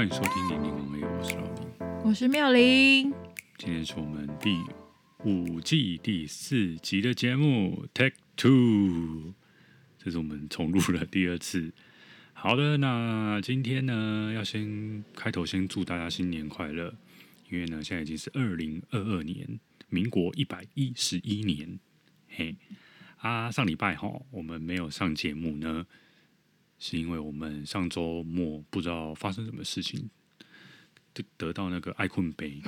[0.00, 3.12] 欢迎收听《零零王 A》，我是老林，我是妙玲。
[3.58, 4.58] 今天是我们第
[5.24, 9.34] 五季第四集的节目，Take Two，
[9.98, 11.74] 这是我们重录了第二次。
[12.32, 16.94] 好的，那今天呢，要先开头先祝大家新年快乐，
[17.50, 19.60] 因为呢，现在已经是二零二二年，
[19.90, 21.78] 民国一百一十一年。
[22.26, 22.56] 嘿，
[23.18, 25.84] 啊，上礼拜哈，我们没有上节目呢。
[26.80, 30.08] 是因为我们上周末不知道发生什么事情，
[31.12, 32.60] 得得到那个爱困杯，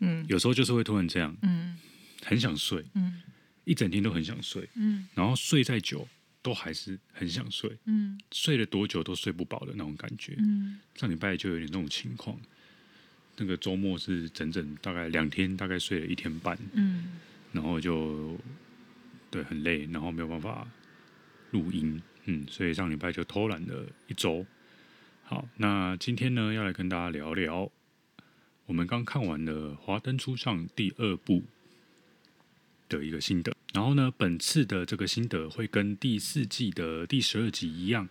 [0.00, 1.78] 嗯，有时候就是会突然这样，嗯，
[2.24, 3.22] 很想睡，嗯，
[3.64, 6.06] 一整天都很想睡，嗯，然后睡再久
[6.42, 12.36] 都还是很想睡，嗯，睡了多久都睡不饱的那种感觉，嗯，上礼拜就有点那种情况，
[13.36, 17.20] 那个周末是整整大概两天，大概睡了一天半，嗯，
[17.52, 18.36] 然后就
[19.30, 20.66] 对很累，然后没有办法
[21.52, 22.02] 录音。
[22.30, 24.44] 嗯，所以上礼拜就偷懒了一周。
[25.24, 27.70] 好，那今天呢，要来跟大家聊聊
[28.66, 31.42] 我们刚看完的《华灯初上》第二部
[32.86, 33.56] 的一个心得。
[33.72, 38.06] 然后呢，本次的这个心得会跟第四季的第十二集一样，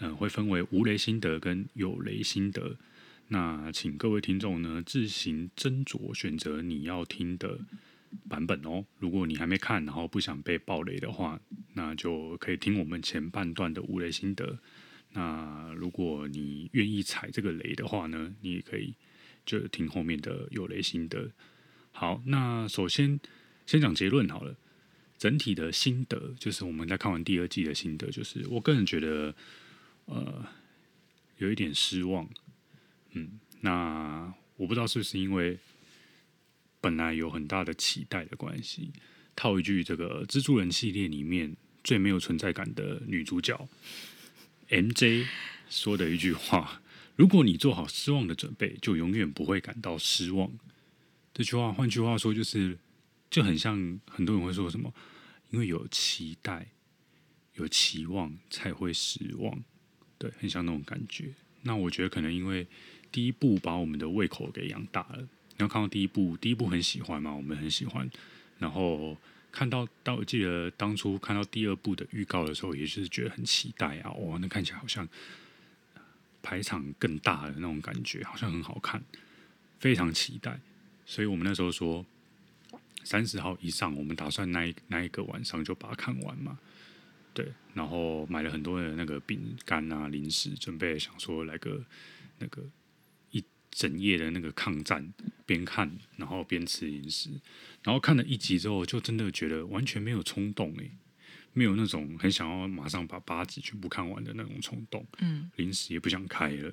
[0.00, 2.76] 嗯，会分为无雷心得跟有雷心得。
[3.28, 7.60] 那请各位听众呢自行斟酌选择你要听的
[8.28, 11.40] 版本哦，如果你还没看，然后不想被爆雷的话，
[11.74, 14.58] 那就可以听我们前半段的无雷心得。
[15.12, 18.94] 那如果你愿意踩这个雷的话呢，你也可以
[19.46, 21.30] 就听后面的有雷心得。
[21.92, 23.18] 好，那首先
[23.66, 24.56] 先讲结论好了。
[25.16, 29.34] 整体的心得就是我们在看完第二季的心得，就是我个人觉得
[30.04, 30.46] 呃
[31.38, 32.28] 有一点失望。
[33.12, 35.58] 嗯，那我不知道是不是因为。
[36.80, 38.92] 本来有很大的期待的关系，
[39.34, 43.68] 套一句这个蜘蛛人系列里面最没有存在感的女主角
[44.68, 45.26] MJ
[45.68, 46.82] 说的一句话
[47.16, 50.50] ：“如果你做好失望的准备，就永远不会感到失望。”
[51.34, 52.78] 这句话，换句话说，就是
[53.30, 54.92] 就很像很多人会说什么
[55.50, 56.68] ：“因为有期待、
[57.54, 59.62] 有期望才会失望。”
[60.18, 61.32] 对，很像那种感觉。
[61.62, 62.66] 那我觉得可能因为
[63.10, 65.28] 第一步把我们的胃口给养大了。
[65.58, 68.08] 然后看到第一部，第一部很喜欢嘛，我们很喜欢。
[68.58, 69.16] 然后
[69.52, 75.06] 看到到记得当初看到第二部的预告的时候，也是觉得很期待啊，哇，那看起来好像
[76.42, 79.02] 排场更大的那种感觉，好像很好看，
[79.80, 80.58] 非常期待。
[81.04, 82.06] 所以我们那时候说
[83.02, 86.58] 三十号以上，我们打算那一那一个晚上就把它看完嘛。
[87.34, 91.84] 对，然后买了很多的那个饼干啊、零食，准备想说来个
[92.38, 92.62] 那个。
[93.70, 95.12] 整夜的那个抗战，
[95.46, 97.30] 边看然后边吃零食，
[97.82, 100.90] 然后看了一集之后，就真的觉得完全没有冲动诶，
[101.52, 105.06] 没有那种很想要马上把八集全部看完的那种冲动。
[105.18, 106.72] 嗯，零食也不想开了，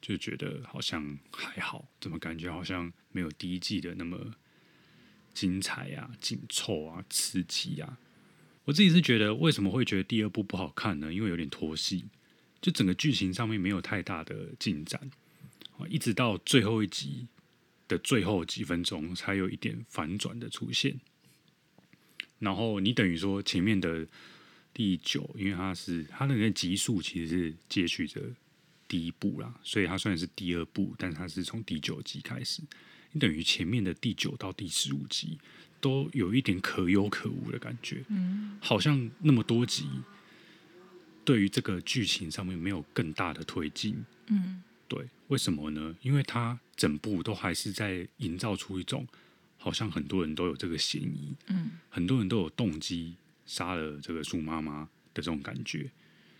[0.00, 4.34] 就觉得好像还好，怎么感觉好像没有第一季的那么
[5.32, 7.98] 精彩啊、紧凑啊、刺激啊。
[8.64, 11.12] 我自己是觉得，为什么会觉得第二部不好看呢？
[11.12, 12.06] 因为有点拖戏，
[12.60, 15.08] 就整个剧情上面没有太大的进展。
[15.88, 17.26] 一直到最后一集
[17.88, 21.00] 的最后几分钟，才有一点反转的出现。
[22.38, 24.06] 然后你等于说前面的
[24.72, 28.20] 第九，因为它是它的那个集数其实是接续着
[28.86, 32.62] 第一部啦，所以它虽然是第二部，但是它是从第九集开始。
[33.12, 35.38] 你等于前面的第九到第十五集
[35.80, 39.88] 都有一点可有可无的感觉，嗯，好像那么多集，
[41.24, 44.62] 对于这个剧情上面没有更大的推进，嗯。
[44.88, 45.96] 对，为什么呢？
[46.02, 49.06] 因为他整部都还是在营造出一种
[49.56, 55.90] 好像很多人都有这个嫌疑，嗯，很多人都有动机杀了这个树妈妈的这种感觉。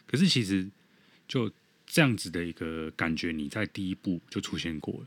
[0.07, 0.69] 可是其实
[1.27, 1.51] 就
[1.87, 5.07] 这样子的一个感觉，你在第一部就出现过了。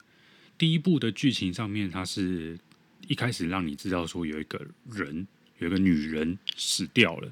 [0.57, 2.59] 第一部的剧情上面，它是
[3.07, 5.25] 一开始让你知道说有一个人，
[5.59, 7.31] 有一个女人死掉了，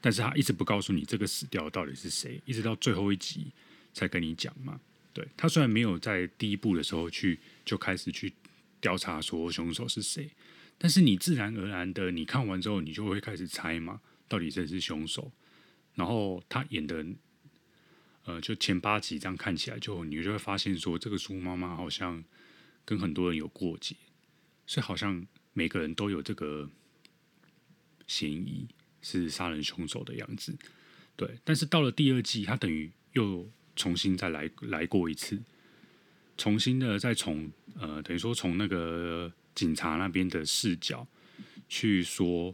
[0.00, 3.48] 但是他一直不告诉你这个死掉到底是谁，一直到最后一集
[3.92, 4.80] 才跟你讲嘛。
[5.18, 8.32] 对，他虽然没有在第一部的时候去就开始去
[8.80, 10.30] 调查说凶手是谁，
[10.78, 15.32] 但是你自然而然的，你看完之后，你就会开始猜嘛，到底谁是凶手。
[15.96, 17.04] 然后他演的，
[18.26, 22.22] 呃，就前八集这样看起来，就你就会发现说，这个苏妈妈好像
[22.84, 23.96] 跟很多人有过节，
[24.68, 26.70] 所以好像每个人都有这个
[28.06, 28.68] 嫌疑
[29.02, 30.56] 是杀人凶手的样子。
[31.16, 33.50] 对，但是到了第二季，他等于又。
[33.78, 35.40] 重新再来来过一次，
[36.36, 41.06] 重新的再从呃，等于说从那个警察那边的视角
[41.68, 42.52] 去说，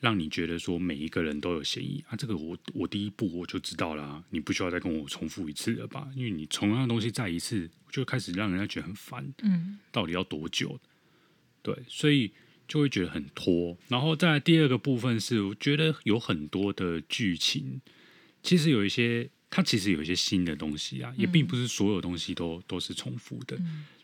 [0.00, 2.16] 让你觉得说每一个人都有嫌疑啊。
[2.16, 6.08] 这个我我第一步我就知道了啊，你不需要再跟我重复一次了吧？
[6.16, 9.32] 因为你同样的东西再一次，就开始让人家觉得很烦。
[9.42, 10.80] 嗯，到底要多久？
[11.62, 12.32] 对，所以
[12.66, 13.76] 就会觉得很拖。
[13.86, 17.80] 然后再来第二个部分是，我觉得有很多的剧情，
[18.42, 19.30] 其实有一些。
[19.50, 23.58] 它其实有一些新的东西啊，也并不是所有东西都都是重复的，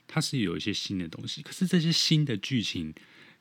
[0.08, 1.42] 它是有一些新的东西。
[1.42, 2.94] 可是这些新的剧情，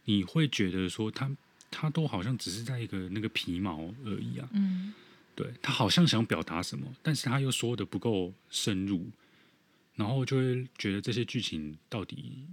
[0.04, 1.32] 你会觉得说它
[1.72, 4.50] 它都好像只是在一个那个皮毛而已啊。
[4.52, 4.94] 嗯，
[5.34, 9.10] 对，他好像想表达什么，但是他又说的不够深入，
[9.96, 12.46] 然后就会觉得这些剧情到底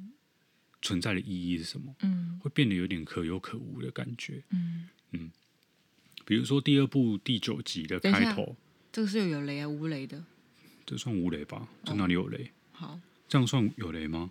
[0.80, 1.92] 存在的意义是什么？
[2.02, 4.42] 嗯，会变得有点可有可无的感觉。
[4.50, 5.30] 嗯嗯，
[6.24, 8.56] 比如说第二部第九集的开头。
[8.92, 10.24] 这个是有有雷啊，无雷的，
[10.84, 11.68] 这算无雷吧？
[11.84, 12.50] 这哪里有雷？
[12.72, 14.30] 哦、好，这样算有雷吗？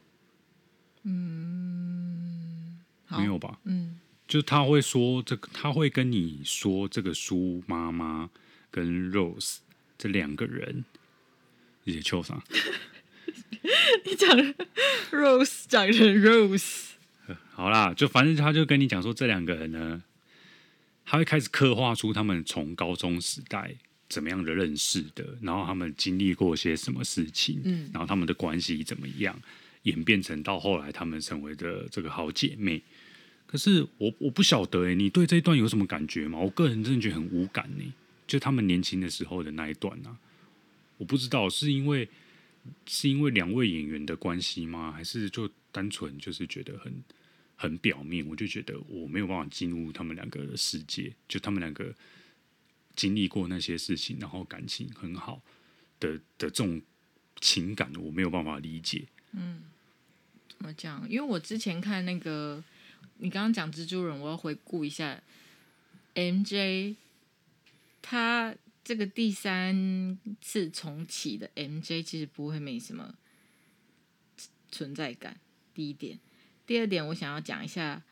[1.03, 2.77] 嗯，
[3.09, 3.57] 没有吧？
[3.63, 8.29] 嗯，就他会说这个，他会跟你说这个苏妈妈
[8.69, 9.59] 跟 Rose
[9.97, 10.83] 这两个人，
[11.85, 12.43] 一起秋啥？
[14.05, 14.37] 你讲
[15.11, 16.89] Rose 讲成 Rose，
[17.55, 20.03] 好啦，就反正他就跟你讲说这两个人呢，
[21.05, 23.77] 他会开始刻画出他们从高中时代。
[24.09, 29.39] 怎么样的认识的，然后他们经历过些什么事情，嗯，然后他们的关系怎么样，
[29.83, 32.81] 演变成到后来他们成为的这个好姐妹。
[33.45, 36.39] 可是我我不晓得哎，你对这一段有什么感觉吗？
[36.39, 37.93] 我个人真的觉得很无感呢，
[38.25, 40.17] 就他们年轻的时候的那一段啊，
[40.97, 42.09] 我不知道是因为
[42.87, 44.91] 是因为两位演员的关系吗？
[44.91, 46.91] 还是就单纯就是觉得很
[47.55, 48.25] 很表面？
[48.27, 51.93] 我就觉得我没有办法进入他们两个的世界，就他们两个。
[52.99, 55.41] 经历过那些事情，然后感情很好
[56.01, 56.81] 的的这种
[57.39, 59.07] 情感，我没有办法理解。
[59.31, 59.63] 嗯，
[60.49, 61.09] 怎么讲？
[61.09, 62.61] 因为我之前看那个，
[63.19, 65.23] 你刚刚讲蜘蛛人，我要回顾一下
[66.13, 66.97] MJ，
[68.01, 68.53] 他
[68.83, 73.15] 这个第三次重启的 MJ 其实不会没什么
[74.69, 75.39] 存在感。
[75.73, 76.19] 第一点，
[76.67, 78.03] 第二点，我想要讲一下，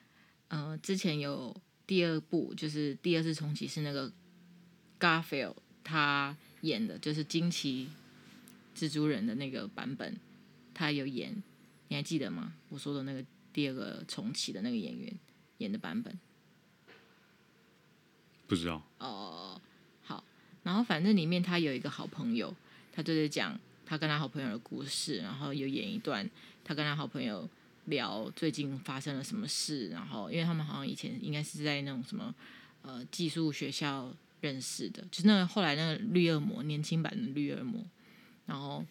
[0.47, 1.53] 呃，之前有
[1.85, 4.13] 第二部，就是第二次重启是那个。
[4.99, 7.89] Garfield 他演的就是惊奇
[8.75, 10.17] 蜘蛛人的那个版本，
[10.73, 11.41] 他有演，
[11.87, 12.53] 你还记得吗？
[12.69, 13.23] 我说的那个
[13.53, 15.13] 第二个重启的那个演员
[15.59, 16.19] 演的版本，
[18.47, 18.83] 不知道。
[18.97, 19.61] 哦，
[20.03, 20.23] 好，
[20.63, 22.53] 然后反正里面他有一个好朋友，
[22.91, 26.29] 他就是讲他跟他好朋友的故事，然后有演一段
[26.63, 27.49] 他跟他好朋友
[27.85, 32.33] 聊最近发生了什么事，然后因为他们好像以前应该是在那种什么
[32.81, 34.11] 呃寄宿学校。
[34.41, 37.83] 认识的，就是那个后来那个绿恶魔年轻版的绿恶魔。
[38.45, 38.85] 然后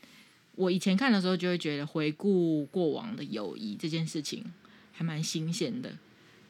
[0.55, 4.45] 我以前看的时候就会觉得回顾过往的友谊这件事情
[4.93, 5.97] 还蛮新鲜的，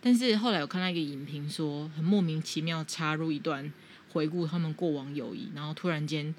[0.01, 3.73] 但是后来我看到一个影评说，很莫名其妙插入一段
[4.13, 6.35] 回顾他们过往友谊，然后突然间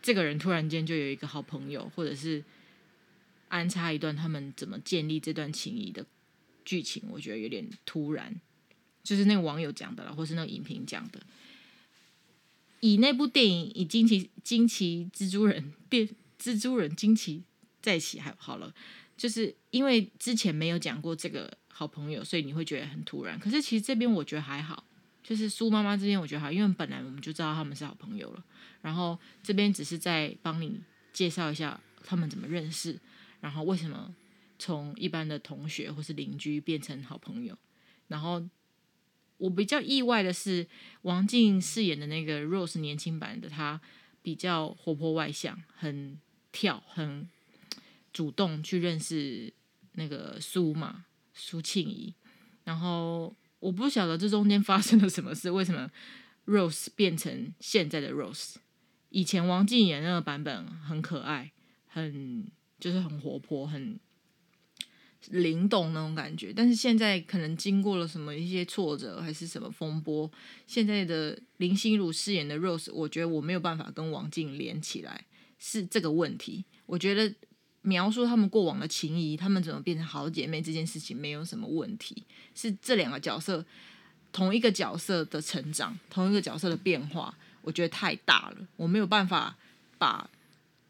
[0.00, 2.42] 这个人突然间就有一个好朋友，或者是
[3.48, 6.04] 安插一段他们怎么建立这段情谊的
[6.64, 8.34] 剧情，我觉得有点突然，
[9.04, 11.20] 就是那个网友讲的了，或是那个影评讲的。
[12.84, 17.44] 以那部电影以惊奇惊奇蜘蛛人变蜘蛛人惊奇
[17.80, 18.74] 在一起还好了，
[19.16, 23.38] 就是因为之前没有讲过这个好朋友，所以你会觉得很突然。
[23.38, 24.82] 可是其实这边我觉得还好，
[25.22, 28.44] 就是苏妈妈这边我觉得好，因为本来我们就知道他们是好朋友了。
[28.80, 30.80] 然后这边只是在帮你
[31.12, 32.98] 介绍一下他们怎么认识，
[33.40, 34.12] 然后为什么
[34.58, 37.56] 从一般的同学或是邻居变成好朋友，
[38.08, 38.42] 然后。
[39.42, 40.68] 我比较意外的是，
[41.02, 43.80] 王静饰演的那个 Rose 年轻版的她
[44.22, 46.16] 比较活泼外向，很
[46.52, 47.28] 跳，很
[48.12, 49.52] 主动去认识
[49.94, 52.14] 那个苏嘛，苏庆仪。
[52.62, 55.90] 然后我不晓得这中间发生了什么事，为什么
[56.46, 58.54] Rose 变成现在的 Rose？
[59.08, 61.50] 以前王静演那个版本很可爱，
[61.88, 62.46] 很
[62.78, 63.98] 就是很活泼，很。
[65.30, 70.28] 灵动那种感觉，但是现在可能经过了什么一些挫折，还是什么风波，
[70.66, 75.26] 现在的林心如饰演的 Rose，我觉得我没有办法跟王静连起来，
[75.58, 76.64] 是这个问题。
[76.86, 77.32] 我觉得
[77.82, 82.24] 描述他们过往的情谊，他们怎么变成好姐妹这件事情没有什么问题，
[82.54, 83.64] 是这两个角色
[84.32, 89.56] 同一个角色的成长，同一个角色的变化，我觉得太大了，我没有办法
[89.98, 90.28] 把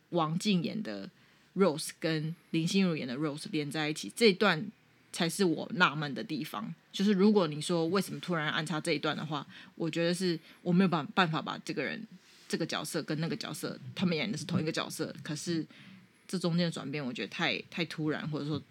[0.09, 1.11] 王静演的。
[1.56, 4.71] Rose 跟林心如演的 Rose 连在一起，这一段
[5.12, 6.75] 才是我纳闷的地方。
[6.92, 12.06] 就是如果你说为什么突然安插这一段的话，我觉得是我没有办办法把这个人、
[12.49, 15.66] 这个角色跟那个角色他们演的是同一个角色，可是
[16.28, 18.62] 这中间的转变，我觉得太太突然，或者说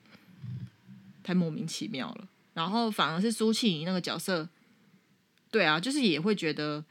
[1.24, 2.28] 太莫名其妙了。
[2.54, 4.48] 然后反而是苏庆仪那个角色，
[5.50, 6.84] 对啊，就是也会觉得，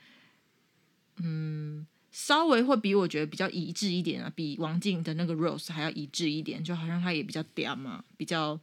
[1.19, 8.59] 嗯，稍微会比我觉得比较一致一点啊，比王静的那个 Rose 还要一致一点，就好像她也比较嗲嘛，比较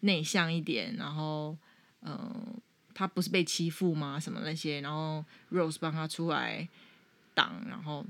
[0.00, 1.56] 内向一点，然后
[2.00, 2.12] 嗯。
[2.14, 2.62] 呃
[2.98, 4.18] 他不是被欺负吗？
[4.18, 6.66] 什么那些，然后 Rose 帮她出来
[7.34, 8.02] 挡，然后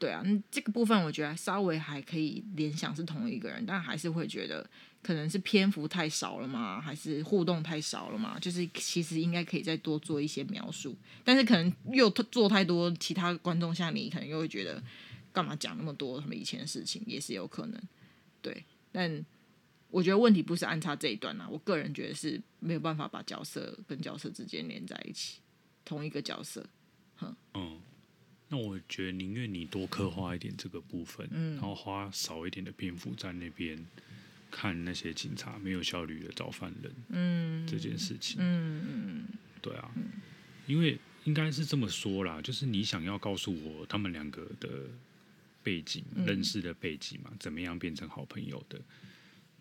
[0.00, 4.68] 对啊，这个部分我觉得稍微还可以联想是同一个人，但还是会觉得
[5.02, 8.38] 可能是篇幅太少了嘛，还是互动太少了嘛？
[8.40, 14.82] 就是其实应该可以再多做一些描述，但是可能又做太多，其他观众像你可能又会觉得
[15.32, 17.80] 干嘛讲那么多他们以前的事情，也是有可能，
[18.42, 19.24] 对，但。
[19.92, 25.40] 我觉得问题不是安插这一段啊，我个人觉得是没有办法把角色跟角色之间连在一起，
[25.84, 26.64] 同一个角色，
[27.16, 27.34] 哼。
[27.54, 27.80] 嗯，
[28.52, 33.86] 那我觉得宁愿你多刻画一点这个部分，嗯，然后花少一点的篇幅在那边
[34.50, 39.24] 看那些警察没有效率的找犯人，嗯，这件事情，嗯嗯
[39.62, 40.10] 对啊，嗯、
[40.66, 44.68] 因为应该是这么说啦，就是你想要告诉我他们两个的
[45.62, 48.80] 背景、嗯、认识的背景嘛，怎么样变成好朋友的？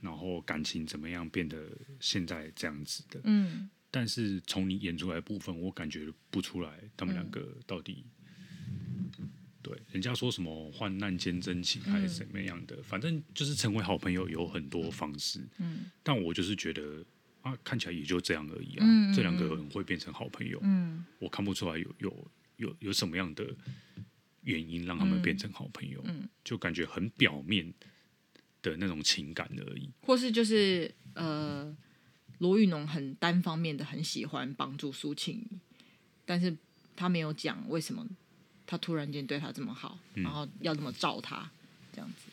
[0.02, 1.64] 然后感情怎么样变得
[2.00, 3.20] 现在这样子的？
[3.26, 8.19] 嗯，但是从你演出来的部分，我感觉不出来他们两个到底、嗯、
[9.62, 15.42] 对人家说什么患难见真情还是怎么样的，嗯、反正就是成为好朋友有很多方式。
[15.58, 17.06] 嗯，但我就是觉得
[17.42, 18.86] 啊，看起来也就这样而已啊。
[18.88, 23.46] 嗯、这两个人会变成好朋友，嗯，我看不出来有有有有什么样的
[24.42, 27.74] 原因让他们变成好朋友，嗯，就感觉很表面。
[28.62, 31.74] 的那种情感而已，或是就是呃，
[32.40, 35.58] 罗玉农很单方面的很喜欢帮助苏庆仪，
[36.26, 36.58] 但是
[36.94, 38.06] 他没有讲为什么
[38.70, 41.50] 他突然间对他这么好，嗯、然后要这么照他
[41.92, 42.30] 这样子。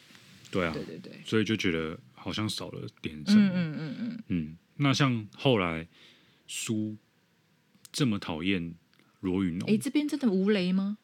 [0.51, 3.41] 对啊，对对对，所以就觉得好像少了点什么。
[3.41, 4.57] 嗯嗯嗯嗯，嗯。
[4.77, 5.89] 那像后来
[6.47, 6.95] 苏
[7.91, 8.75] 这么讨厌
[9.21, 10.99] 罗雨侬，哎，这边真的无雷吗？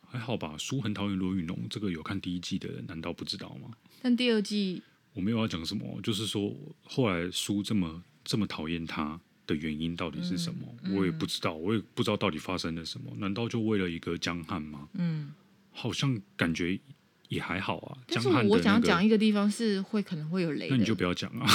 [0.00, 3.70] 还好吧，苏很讨厌罗雨侬，这个有看第一季的人难道不知道吗？
[4.02, 10.66] 但第二季我没有要讲什么，就是说后来苏这么这么讨厌他的原因到底是什么？
[10.94, 13.12] 我也不知道，我也不知道到底发生了什么？
[13.18, 14.88] 难道就为了一个江汉吗？
[14.94, 15.32] 嗯，
[15.72, 16.78] 好像感觉
[17.28, 17.98] 也还好啊。
[18.08, 21.46] 但是我想要讲一个地方是会可能会有雷，那你就不要讲啊，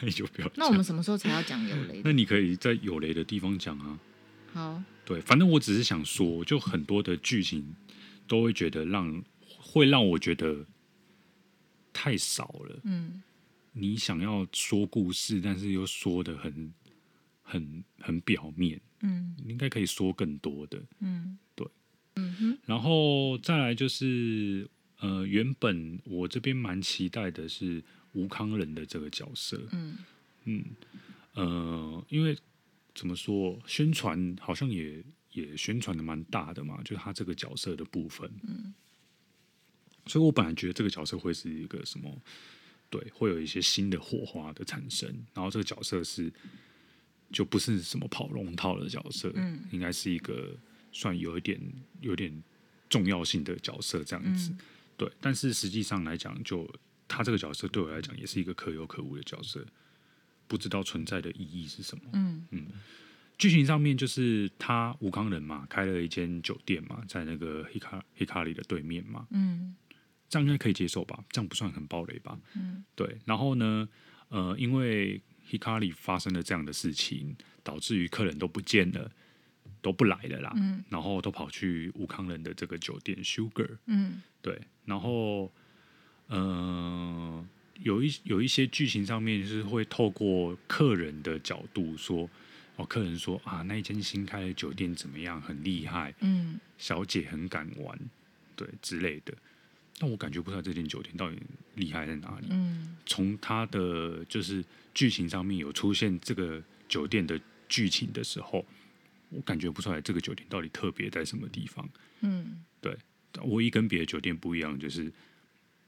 [0.00, 0.54] 那你就不要讲。
[0.56, 2.02] 那我们什么时候才要讲有雷？
[2.04, 3.98] 那你可以在有雷的地方讲啊。
[4.52, 7.74] 好，对，反正我只是想说，就很多的剧情
[8.26, 9.22] 都会觉得让
[9.58, 10.66] 会让我觉得。
[11.92, 12.80] 太少了。
[12.84, 13.20] 嗯，
[13.72, 16.72] 你想要说故事，但是又说的很、
[17.50, 18.80] 很、很表面。
[19.02, 20.80] 嗯，应该可以说更多的。
[21.00, 21.66] 嗯，对。
[22.16, 22.58] 嗯哼。
[22.66, 24.68] 然后再来就是，
[25.00, 29.60] 呃，原本我这边蛮期待的是吴康仁的这个角色。
[29.72, 29.96] 嗯
[30.44, 30.64] 嗯，
[31.34, 32.36] 呃，因为
[32.94, 35.02] 怎么说，宣传好像也
[35.32, 38.30] 也宣传的蛮大的嘛，就是他这个角色的部分。
[38.42, 38.74] 嗯。
[40.06, 42.20] 所以我本来觉得这个角色会是一个什么，
[42.88, 45.08] 对，会有一些新的火花的产生。
[45.32, 46.32] 然后这个角色是
[47.32, 50.56] 就不是什么跑龙套的角色，嗯，应该是一个
[50.92, 51.60] 算有一点
[52.00, 52.42] 有点
[52.88, 54.50] 重要性的角色这样子。
[54.52, 54.58] 嗯、
[54.96, 56.68] 对，但是实际上来讲，就
[57.08, 59.64] 他这个角色对我来讲也是一个可有可无的角色，
[60.46, 62.04] 不知道存在的意义是什么。
[62.12, 62.66] 嗯嗯，
[63.38, 69.76] 剧情上面就是他吴康人嘛，开了一间酒店嘛，在那个黑卡黑卡里的对面嘛，嗯。
[70.28, 71.24] 这样应该可以接受吧？
[71.30, 72.38] 这样不算很暴雷吧？
[72.54, 73.18] 嗯，对。
[73.24, 73.88] 然后呢，
[74.28, 79.10] 呃，因为 Hikari 发生了这样的事情，导致于客人都不见了，
[79.82, 80.52] 都不来了啦。
[80.54, 83.76] 嗯，然后都跑去吴康人的这个酒店 Sugar。
[83.86, 84.60] 嗯，对。
[84.84, 85.52] 然后，
[86.28, 87.44] 呃，
[87.80, 92.30] 有一有一些剧情上面是会透过客人的角度说，
[92.76, 96.14] 哦，客人说啊，那一间新开的酒店怎么样，很厉害。
[96.20, 97.98] 嗯，小姐很敢玩，
[98.54, 99.34] 对之类的。
[100.02, 101.36] 但我感觉不出来这间酒店到底
[101.74, 102.46] 厉害在哪里。
[102.48, 104.64] 嗯，从它的就是
[104.94, 107.38] 剧情上面有出现这个酒店的
[107.68, 108.64] 剧情的时候，
[109.28, 111.86] 我感觉不出来这个酒店到底特别在什么地方。
[112.20, 112.96] 嗯，对，
[113.42, 115.12] 唯一跟别的酒店不一样就是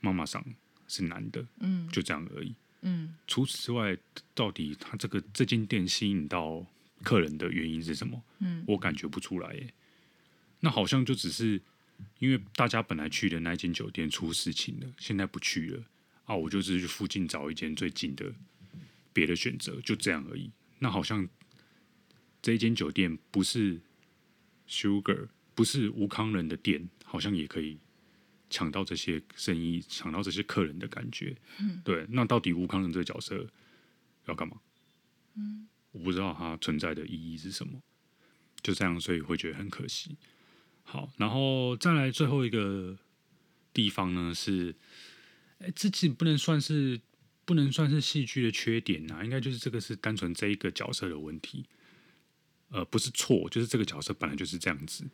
[0.00, 0.45] 妈妈桑
[0.88, 2.54] 是男的，嗯，就这样而已。
[2.83, 3.97] 嗯，除此之外，
[4.35, 6.66] 到底他这个这间店吸引到
[7.02, 8.23] 客人的原因是什么？
[8.40, 9.73] 嗯，我感觉不出来耶。
[10.61, 11.62] 那好像就只是。
[12.19, 15.85] 因为大家本来去的那间酒店出事情了，现在不去了
[16.25, 18.33] 啊，我就只是去附近找一间最近的
[19.13, 20.51] 别的选择，就这样而已。
[20.79, 21.29] 那好像
[22.41, 23.81] 这一间酒店不是
[24.69, 27.79] Sugar，不是吴康仁的店，好像也可以
[28.51, 31.37] 抢到这些生意，抢到这些客人的感觉。
[31.59, 32.07] 嗯，对。
[32.09, 33.49] 那到底吴康仁这个角色
[34.27, 34.61] 要干嘛？
[35.35, 37.81] 嗯，我不知道它存在的意义是什么。
[38.63, 40.17] 就这样，所以会觉得很可惜。
[40.85, 42.97] 好，然后再来最后一个
[43.73, 44.75] 地方呢是，
[45.59, 47.01] 哎，这其实不能算是
[47.45, 51.65] 不能算是戏剧的缺点呐、啊，应该就是这个是单纯这一个角色的问题，
[52.69, 55.05] 呃，不是错，就是这个角色本来就是这样子，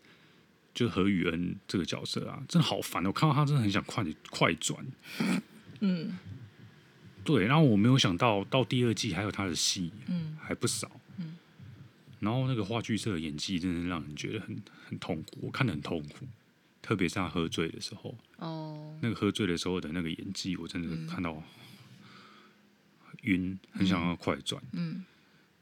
[0.74, 4.84] 就何宇恩这个角色啊，真的好烦，我看到他真的很想快点快转，
[5.80, 6.18] 嗯，
[7.24, 10.90] 对，然后我没有想到到第二季还有他的戏，嗯，还不少。
[12.20, 16.26] 然后那个话剧社的演技真的让人觉得很很痛苦，我看得很痛苦，
[16.82, 18.16] 特别是他喝醉的时候。
[18.38, 18.98] 哦。
[19.00, 21.40] 那个喝醉的时候的那个演技，我真的看到
[23.22, 24.60] 晕，很想要快转。
[24.72, 25.04] 嗯。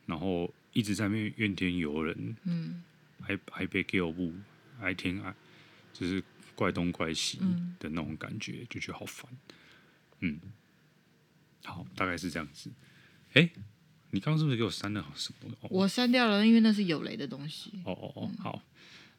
[0.06, 2.36] 然后一直在那边怨天尤人。
[2.44, 2.82] 嗯。
[3.20, 4.32] 还还被给我不
[4.80, 5.34] 爱天爱，
[5.92, 6.22] 就是
[6.54, 7.38] 怪东怪西
[7.78, 9.30] 的那种感觉，就觉得好烦。
[10.20, 10.40] 嗯。
[11.64, 12.70] 好，大概是这样子。
[13.34, 13.50] 哎。
[14.16, 15.54] 你刚刚是不是给我删了什么？
[15.68, 17.70] 我删掉了，因为那是有雷的东西。
[17.84, 18.62] 哦哦哦，好。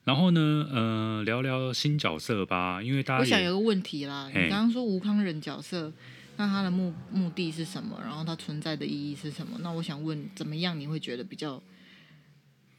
[0.06, 4.28] 然后呢，呃，聊聊新角色吧，因为大家我想有个问题啦。
[4.30, 5.94] 你刚刚说吴康仁角色，
[6.38, 8.00] 那他的目目的是什么？
[8.02, 9.60] 然后他存在的意义是什么？
[9.62, 11.62] 那我想问，怎么样你会觉得比较，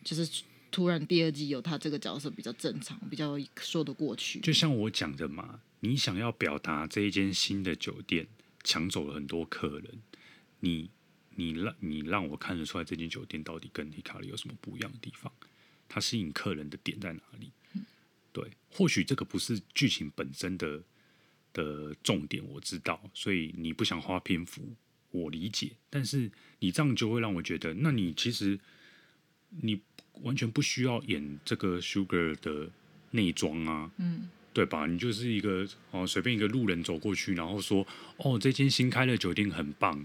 [0.02, 4.40] 就是突然第二季有他这个角色比较正常，比较说得过去？
[4.40, 8.26] 就像我讲的嘛，你想要表达这一间新的酒店
[8.64, 10.00] 抢走了很多客人，
[10.58, 10.90] 你。
[11.38, 15.32] 你让你让我看得出来，这间酒店到底跟 Hikari 有什么不一样的地方？
[15.88, 17.52] 它吸引客人的点在哪里？
[18.32, 20.82] 对，或许这个不是剧情本身的
[21.52, 24.74] 的重点，我知道，所以你不想花篇幅，
[25.12, 25.70] 我理解。
[25.88, 26.28] 但是
[26.58, 28.58] 你这样就会让我觉得，那你其实
[29.62, 29.80] 你
[30.22, 32.68] 完全不需要演这个 Sugar 的
[33.12, 34.86] 内装啊，嗯，对吧？
[34.86, 40.04] 你就是一个哦，随便一个路人走过去，然后说哦，这间新开的酒店很棒。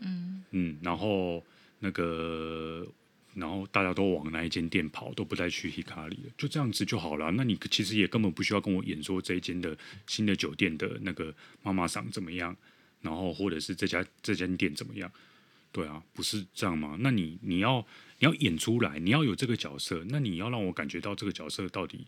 [0.00, 1.44] 嗯嗯，然后
[1.80, 2.86] 那个，
[3.34, 7.30] 然后大家都往那一间店跑，都不再去 Hikari 了，就这样子就好了。
[7.32, 9.76] 那你其实也根本不需要跟我演说这一间的
[10.06, 12.56] 新的酒店的那个妈妈桑怎么样，
[13.02, 15.10] 然后或者是这家这间店怎么样？
[15.72, 16.96] 对啊，不是这样吗？
[17.00, 17.80] 那你你要
[18.18, 22.06] 你要演出来，你要有这个角色，那你要让我感觉到这个角色到底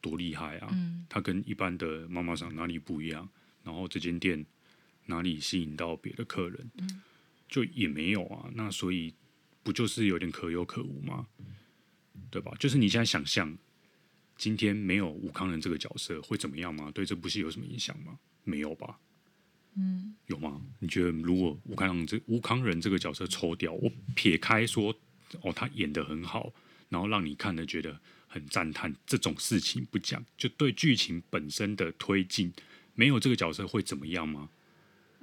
[0.00, 0.68] 多厉害啊？
[0.70, 3.28] 嗯，他跟一般的妈妈桑哪里不一样？
[3.64, 4.44] 然后这间店。
[5.06, 7.02] 哪里吸引到别的客人，嗯，
[7.48, 8.50] 就也没有啊。
[8.54, 9.14] 那所以
[9.62, 11.26] 不就是有点可有可无吗？
[12.30, 12.52] 对吧？
[12.58, 13.56] 就是你现在想象，
[14.36, 16.90] 今天没有吴康仁这个角色会怎么样吗？
[16.92, 18.18] 对这部戏有什么影响吗？
[18.44, 18.98] 没有吧？
[19.76, 20.60] 嗯，有吗？
[20.78, 24.94] 你觉得如果吴慷仁这吴康人这个角色抽掉，我撇开说
[25.42, 26.52] 哦，他演的很好，
[26.88, 32.52] 然后让你看了觉得很赞叹，这种事情不讲，就对剧情本身的推进，
[32.94, 34.48] 没有这个角色会怎么样吗？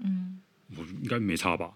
[0.04, 0.42] 嗯，
[0.76, 1.74] 我应该没差吧？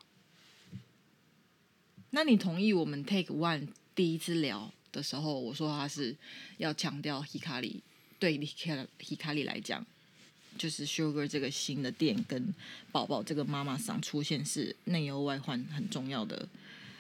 [2.11, 6.15] 那你同意我们 Take One 第一次聊的时候，我说他是
[6.57, 7.81] 要强调 Hikari
[8.17, 9.85] 对 Hikari 来讲，
[10.57, 12.53] 就是 Sugar 这个新的店跟
[12.91, 16.47] 宝宝这个妈妈桑出现是内忧外患很重要的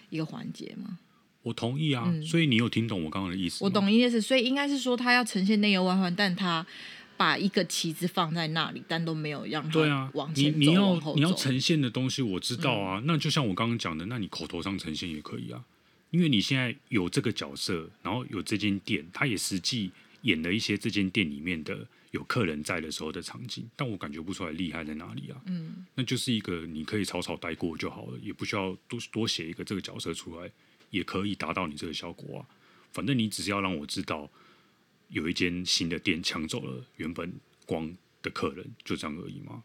[0.09, 0.99] 一个环节吗？
[1.43, 3.63] 我同意啊，嗯，所以你有听懂我刚刚的意思？
[3.63, 6.65] 我懂意思，所以应该是说他要呈现内忧外患，但他。
[7.17, 10.59] 把一个旗子放在那里，但都没有让他往前走。
[10.59, 12.99] 对啊，你你要你要呈现的东西，我知道啊。
[12.99, 15.63] 嗯、那就像我刚刚讲的，那你口头上呈现也可以啊。
[16.11, 25.41] 因为你现在有这个角色，然后有这间店，他也实际演了一些这间店里面的有客人在的时候的场景，但我感觉不出来厉害在哪里啊。
[25.47, 30.49] 嗯，那就是一个你可以草草带过就好了，也不需要多多写一个这个角色出来，
[30.89, 32.45] 也可以达到你这个效果啊。
[32.93, 34.29] 反正你只是要让我知道。
[35.09, 37.33] 有一间新的店抢走了原本
[37.65, 39.63] 光的客人，就这样而已吗？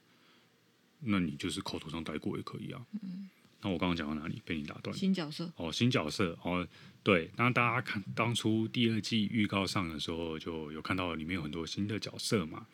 [1.00, 2.86] 那你就是口头上带过也可以啊。
[3.02, 3.30] 嗯、
[3.62, 4.94] 那我刚刚讲到哪里被你打断？
[4.94, 6.66] 新角色哦，新角色哦，
[7.02, 7.30] 对。
[7.36, 12.66] 那大家看当初第二季预告上的时候，就有看到里面有很多新的角色嘛。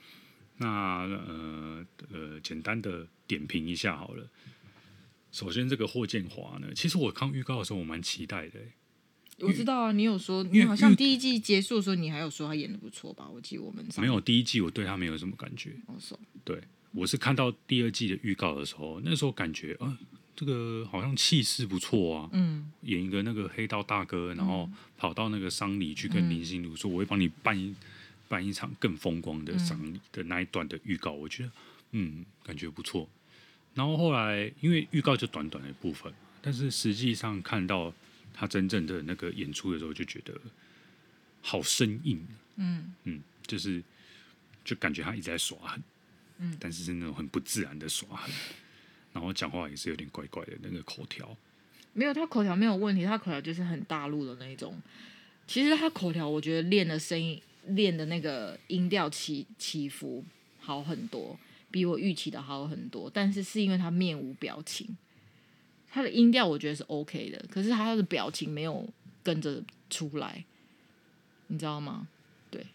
[0.58, 4.28] 那呃呃，简单的点评一下好了。
[5.30, 8.58] 首先，这个霍建华呢，其实我看预告的时候，我蛮期待的。
[9.40, 13.28] 我知道啊，你有说你好像第一季结束的时候，你还有说他演的不错吧？
[13.28, 15.72] 我记得我们没有第一季，我对他没有什么感觉。
[16.42, 16.58] 对，
[16.92, 19.98] 我是看到第二季的预告的时候，那时候感觉，嗯、呃，
[20.34, 22.30] 这个好像气势不错啊。
[22.32, 27.74] 嗯，演一个那个黑道大哥，然后跑到那个丧礼去跟林心如说：“我会帮你办一
[28.28, 31.52] 办一场更风光的丧礼的那一段的预告。”我觉得，
[31.92, 33.06] 嗯，感觉不错。
[33.74, 37.92] 然后后来因为预告就短短的一部分，但是实际上看到。
[38.36, 40.38] 他真正的那个演出的时候，就觉得
[41.40, 42.24] 好生硬，
[42.56, 42.94] 嗯。
[43.04, 43.82] 嗯，就是
[44.62, 45.82] 就感觉他一直在耍狠，
[46.38, 48.32] 嗯，但是是那种很不自然的耍狠，
[49.12, 51.36] 然后讲话也是有点怪怪的那个口条，
[51.94, 54.78] 没有他口条没有问题，他口条就是很大陆的那种。
[55.46, 60.24] 其实他口条，我觉得练的声音练的那个音调起起伏
[60.58, 61.38] 好很多，
[61.70, 63.08] 比我预期的好很多。
[63.08, 64.96] 但是是因为他面无表情，
[65.96, 68.86] 他的音调我觉得是 OK 的，可是他的表情没有
[69.22, 70.44] 跟着出来，
[71.46, 72.06] 你知道吗？
[72.50, 72.66] 对，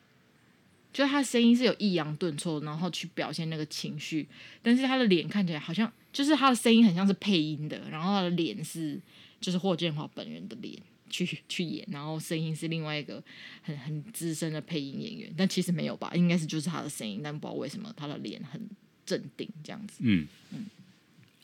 [0.92, 4.28] 就他的声音是有抑扬顿挫，然后去表现那个情绪，
[4.64, 9.00] 但是他的脸看起来好像就是他的声音很像是配音的，然后他的脸是
[9.40, 10.82] 就是霍建华本人的脸。
[11.14, 13.22] 去去演，然后声音是另外一个
[13.64, 18.66] 很很资深的配音演员，但其实没有吧，应该是就是他的声音，但不知道为什么他的脸很
[19.06, 19.98] 镇定这样子。
[20.00, 20.66] 嗯嗯，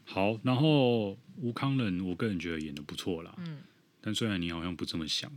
[0.07, 3.35] 好，然后吴康仁，我个人觉得演的不错啦。
[3.37, 3.59] 嗯，
[4.01, 5.31] 但虽然你好像不这么想，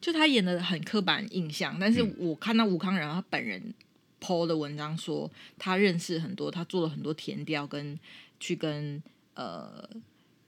[0.00, 3.74] 就他演的很刻板印象，但是我看到吴康仁他本人
[4.20, 7.98] PO 的文章说，他认识很多，他做了很多填调，跟
[8.38, 9.02] 去跟
[9.34, 9.88] 呃，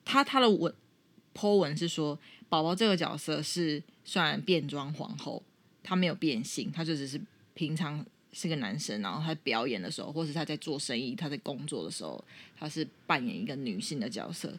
[0.04, 0.72] 他他的文
[1.34, 2.18] PO 文是说。
[2.52, 5.42] 宝宝这个角色是算变装皇后，
[5.82, 7.18] 她没有变性，她就只是
[7.54, 12.22] 平常是个男生，然后他表演的时候，或是他在做生意、他在工作的时候，
[12.58, 14.52] 他是扮演一个女性的角色。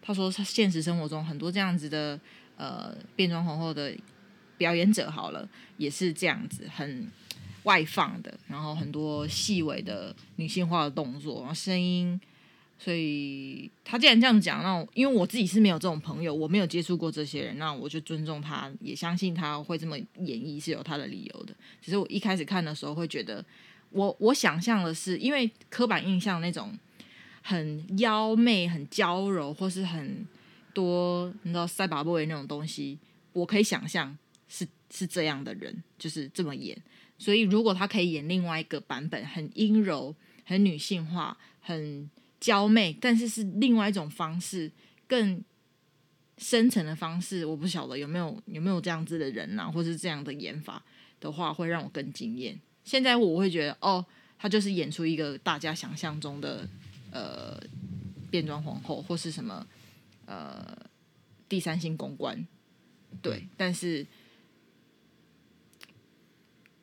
[0.00, 2.18] 他说，他现实生活中很多这样子的
[2.56, 3.96] 呃变装皇后的
[4.58, 7.08] 表演者，好了，也是这样子，很
[7.62, 12.20] 外放的，然后很多细微的女性化的动作，然后声音。
[12.82, 21.54] 所以他既然这样讲，那我因为我自己是没有这种朋友，我没有接触过这些人，那我就尊重他，也相信他会这么演绎是有他的理由的。
[21.80, 23.44] 只是我一开始看的时候会觉得，
[23.90, 26.76] 我我想象的是，因为刻板印象那种
[27.40, 30.26] 很妖媚、很娇柔，或是很
[30.74, 32.98] 多你知道塞巴布韦那种东西，
[33.32, 34.18] 我可以想象
[34.48, 36.76] 是是这样的人，就是这么演。
[37.16, 40.12] 所以如果他可以演另外一个版本，很阴柔、
[40.44, 42.10] 很女性化、很
[42.42, 44.68] 娇媚，但是是另外一种方式，
[45.06, 45.40] 更
[46.38, 47.46] 深层的方式。
[47.46, 50.82] 我不晓得有没有有没有这样子的人呐、或是这样的演法
[51.20, 52.58] 的话，会让我更惊艳。
[52.82, 54.04] 现在我会觉得，哦，
[54.36, 56.68] 他就是演出一个大家想象中的
[57.12, 57.62] 呃
[58.28, 59.64] 变装皇后，或是什么
[60.26, 60.76] 呃
[61.48, 62.44] 第三性公关，
[63.22, 64.04] 对，但是。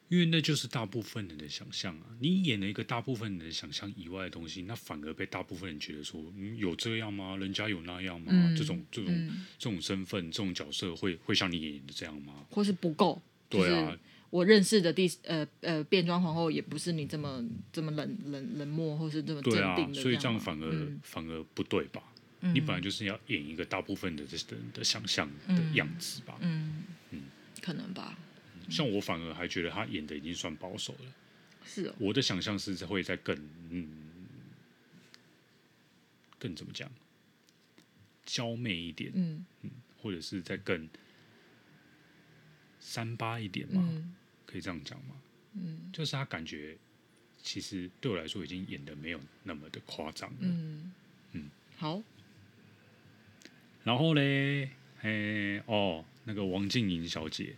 [0.10, 2.06] 因为那就是大部分人的想象啊！
[2.20, 7.38] 你演了一个大部分人的想象以外的东西，那反而被大部分人觉得说，嗯，有这样吗？
[7.38, 8.32] 人家有那样吗？
[8.34, 12.44] 嗯、这种这种、嗯、这种身份、这种角色会会像你演的这样吗？
[12.50, 13.22] 或是不够？
[13.50, 13.96] 对啊，
[14.32, 22.02] 我认识的第呃呃变装皇后也不是你这么这么冷冷冷漠，或是这么镇定的啊，所以这样反而、嗯、反而不对吧？
[22.42, 24.42] 嗯、你本来就是要演一个大部分的人
[24.74, 26.36] 的想象的样子吧？
[26.42, 27.22] 嗯嗯，
[27.62, 28.18] 可能吧。
[28.70, 31.14] 像我反而还觉得他演的已经算保守了，
[31.66, 31.96] 是哦。
[32.00, 33.36] 我的想象是会在更
[33.70, 33.90] 嗯，
[36.38, 36.90] 更怎么讲，
[38.26, 40.88] 娇媚一点，嗯嗯，或者是再更
[42.80, 45.16] 三八一点嘛，嗯、可以这样讲吗？
[45.54, 46.78] 嗯，就是他感觉
[47.42, 50.94] 其实对我来说已经演的没有那么的夸张了，嗯
[51.32, 52.02] 嗯，好。
[53.84, 54.70] 然后嘞，
[55.02, 57.56] 哎哦，那个王静莹小姐。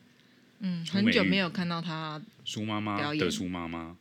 [0.63, 3.97] 嗯，很久没有看到她苏妈妈的苏妈妈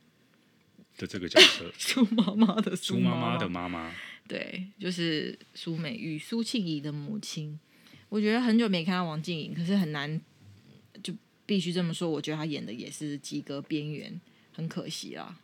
[0.99, 3.91] 的这个角色， 苏妈妈的苏妈妈的妈妈，
[4.29, 7.59] 对，就是苏美玉，苏庆怡的母亲。
[8.11, 10.21] 我觉得很久没看到王静莹，可是很难，
[11.03, 11.15] 就
[11.47, 12.11] 必须这么说。
[12.11, 14.21] 我觉得她演的也是及格边缘，
[14.53, 15.39] 很可惜啦。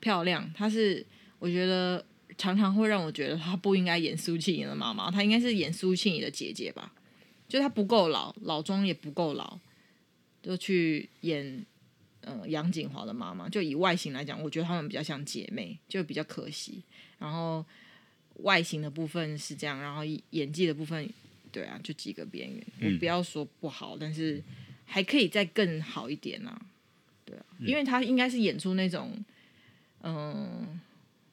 [0.00, 1.04] 漂亮，她是
[1.38, 2.02] 我觉得
[2.38, 6.92] 常常会让我觉得她不应该演苏庆怡的妈妈，她应该是演苏庆怡的姐姐吧？
[7.48, 9.58] 就她不够老，老妆也不够老。
[10.46, 11.66] 就去演，
[12.20, 13.48] 呃，杨谨华的妈妈。
[13.48, 16.80] 就以外形来讲，我觉得她们比较像姐妹，就比较可惜。
[17.18, 17.64] 然后
[18.44, 21.10] 外形的部分是这样，然后演技的部分，
[21.50, 22.64] 对啊，就几个边缘。
[22.78, 24.40] 嗯、我不要说不好，但是
[24.84, 26.56] 还可以再更好一点啊。
[27.24, 29.12] 对啊，因为她应该是演出那种，
[30.02, 30.80] 嗯、呃，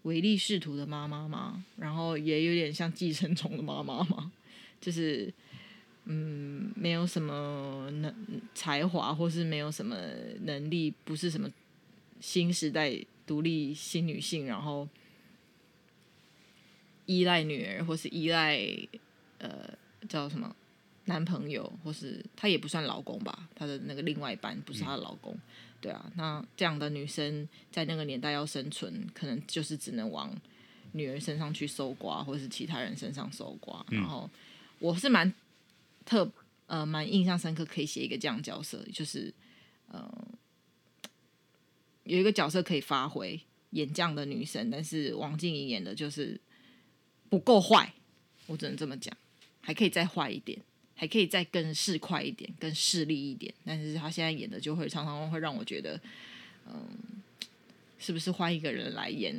[0.01, 4.31] 唯利是图的妈妈嘛，然后也有点像寄生虫的妈妈嘛，
[4.81, 5.31] 就是。
[6.05, 8.13] 嗯，没有什么能
[8.53, 9.95] 才华，或是没有什么
[10.41, 11.49] 能力，不是什么
[12.19, 12.93] 新时代
[13.25, 14.85] 独立新女性，然后
[17.05, 18.59] 依赖女儿，或是依赖
[19.37, 19.69] 呃
[20.09, 20.53] 叫什么
[21.05, 25.33] 男朋友，或是她也不算老公吧，她的那个另外一半不是她的老公，
[25.79, 30.35] 对啊，那这样的女生在那个年代要生存，可能就是只能往
[30.91, 34.29] 女儿身上去搜刮，或是其他人身上搜刮，然后
[34.79, 35.33] 我是蛮。
[36.05, 36.31] 特
[36.67, 39.33] 呃蛮印象深刻，可以写一个这样角色，就是
[39.87, 40.09] 呃
[42.03, 43.39] 有一个角色可以发挥
[43.71, 46.39] 演这样的女生，但是王静怡演的就是
[47.29, 47.93] 不够坏，
[48.47, 49.15] 我只能这么讲，
[49.61, 50.59] 还可以再坏一点，
[50.95, 53.53] 还可以再更市侩一点，更势利一点。
[53.65, 55.99] 但是他现在演的就会常常会让我觉得，
[56.67, 56.87] 嗯，
[57.97, 59.35] 是不是换一个人来演，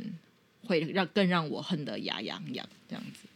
[0.65, 3.29] 会让更让我恨得牙痒痒这样子。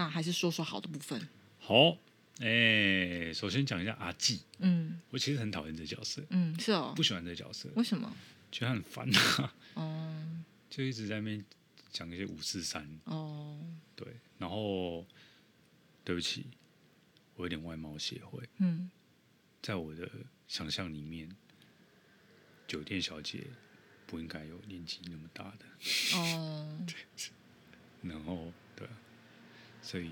[0.00, 1.28] 好，那还是说说好的部分。
[1.58, 1.90] 好，
[2.38, 4.40] 哎、欸，首先讲一下阿纪。
[4.58, 6.22] 嗯，我其实很讨厌这角色。
[6.30, 7.68] 嗯，是哦，不喜欢这角色。
[7.76, 8.10] 为什么？
[8.50, 9.54] 觉得很烦啊。
[9.74, 11.44] 哦、嗯，就一直在那边
[11.92, 12.88] 讲一些五四三。
[13.04, 13.60] 哦，
[13.94, 14.06] 对，
[14.38, 15.06] 然后。
[16.02, 16.46] 对不起，
[17.36, 18.42] 我有点外貌协会。
[18.56, 18.90] 嗯，
[19.62, 20.10] 在我的
[20.48, 21.30] 想象里面，
[22.66, 23.46] 酒店小姐
[24.06, 26.16] 不应该有年纪那么大的。
[26.16, 28.88] 哦， 对，然后对，
[29.82, 30.10] 所以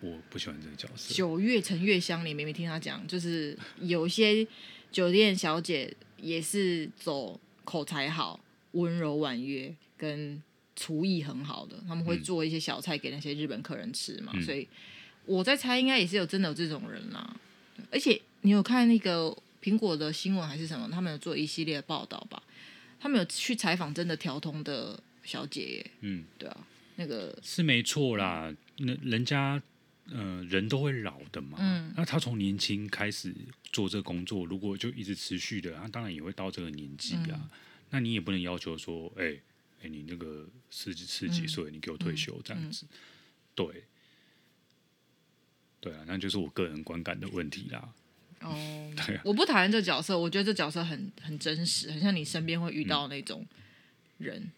[0.00, 1.14] 我不喜欢这个角色。
[1.14, 4.46] 九月陈月香，你明明听他讲，就是有些
[4.90, 8.38] 酒店小姐也是走口才好、
[8.72, 10.42] 温柔婉约跟
[10.76, 14.68] 厨艺很好的，他们会做一些小菜给那些日本客人吃嘛，嗯、所以。
[15.26, 17.34] 我在猜，应该也是有真的有这种人啦。
[17.90, 20.86] 而且你有看那个苹果的新闻还是什么？
[20.92, 22.42] 他们有做一系列的报道吧？
[23.00, 25.90] 他们有去采访真的调通的小姐耶。
[26.02, 28.54] 嗯，对啊，那个是没错啦。
[28.78, 29.62] 那人家
[30.10, 31.58] 呃人都会老的嘛。
[31.60, 31.92] 嗯。
[31.96, 33.34] 那他从年轻开始
[33.72, 37.32] 做这个工作，如果就一直持续的，他当然也会到这个年纪啊。
[37.32, 37.50] 嗯、
[37.90, 39.40] 那你也不能要求说，哎、欸、哎、
[39.82, 42.86] 欸，你那个四十几岁，你给我退休这样子。
[43.54, 43.84] 对。
[45.80, 47.92] 对啊，那就是我个人观感的问题啦。
[48.40, 48.50] 哦，
[49.06, 53.46] 对啊，我不讨厌这角色，我觉得这角色很很真实，很像你身边会遇到那种
[54.16, 54.42] 人。
[54.42, 54.50] 嗯，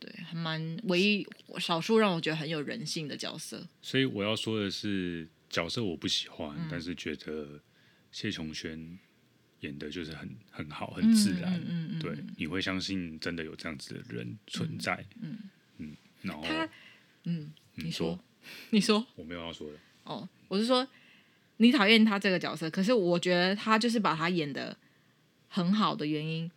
[0.00, 1.26] 对，还蛮唯一
[1.58, 3.66] 少数让我觉得很有人性的角色。
[3.82, 7.60] 所以我要说的是，角色我不喜欢，嗯、但是觉得
[8.10, 8.98] 谢琼轩
[9.60, 11.54] 演的就是很很好，很自然。
[11.54, 15.04] 嗯，嗯，嗯对，你会相信真的有这样子的人存在。
[15.20, 15.38] 嗯
[15.78, 16.68] 嗯，然后他，
[17.24, 18.18] 嗯，你说，
[18.70, 19.78] 你说，我没有要说的。
[20.04, 20.88] 哦，我是说，
[21.58, 24.76] 你讨厌他这个角色，可是我觉得他就是把他演的
[25.48, 26.50] 很好的原因，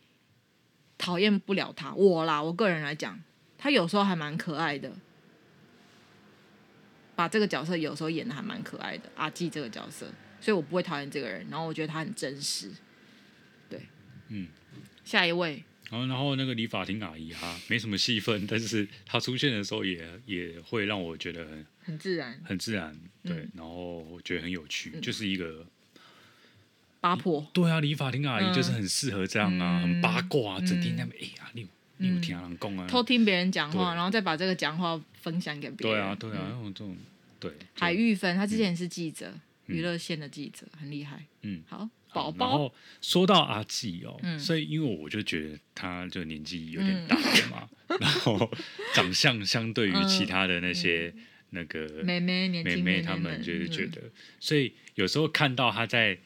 [1.01, 1.91] 讨厌不了他。
[1.95, 3.19] 我啦，我个人来讲，
[3.57, 4.93] 他有时候还蛮可爱的，
[7.15, 9.11] 把这个角色有时候演的还蛮可爱的。
[9.15, 10.05] 阿纪这个角色，
[10.39, 12.69] 所以我不会讨厌这个人，然后我觉得他很真实。
[13.67, 13.81] 对，
[14.29, 14.47] 嗯，
[15.03, 15.63] 下一位。
[15.89, 25.65] 然后，然后那个理发厅阿姨哈，没什么戏份，但是她出现的时候也也会让我觉得很很自然，很自然，对，嗯、然后我觉得很有趣，嗯、就是一个
[27.01, 33.95] 八婆，对啊，理发厅阿姨就是很适合这样啊，嗯、很八卦，啊整天在那边哎呀，你有你有听人讲啊，偷听别人讲话，对。
[33.95, 36.97] 然后再把这个讲话分享给别人，对啊，对啊，那种、嗯、这种
[37.39, 37.51] 对。
[37.73, 39.33] 海玉芬，她之前是记者，
[39.67, 41.89] 嗯、娱乐线的记者，很厉害，嗯，好。
[42.13, 48.51] 宝宝，然后说到阿纪哦，嗯、所以因为我就觉得他就年纪有点大了嘛，嗯、 然后
[48.93, 51.15] 长相相对于其他的那些
[51.51, 54.01] 那个妹妹、妹妹他们就是觉得，
[54.41, 56.19] 所以有时候看到他在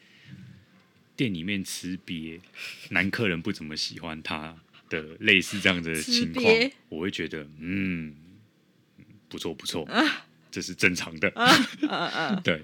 [1.16, 2.38] 店里面吃瘪，
[2.90, 4.56] 男客人不怎么喜欢他
[4.88, 6.44] 的类似这样的情况，
[6.88, 8.14] 我会觉得嗯，
[9.28, 11.46] 不错不错，啊、这是正常的，啊
[11.88, 12.62] 啊啊、 对。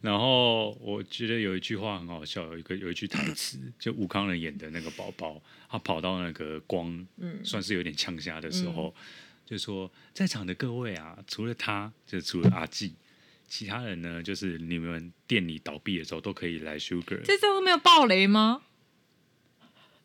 [0.00, 9.02] 然后我觉得有一句话很好笑，有一个有一句台词，就吴康仁演的那个宝宝，他跑到那个光，嗯、算是有点呛虾的时候，嗯、
[9.46, 12.94] 就说在场的各位啊，除了他，就除了阿纪，
[13.54, 17.20] 其他人呢，就是你们店里倒闭的时候都可以来 Sugar。
[17.22, 18.62] 这时候没有爆雷吗？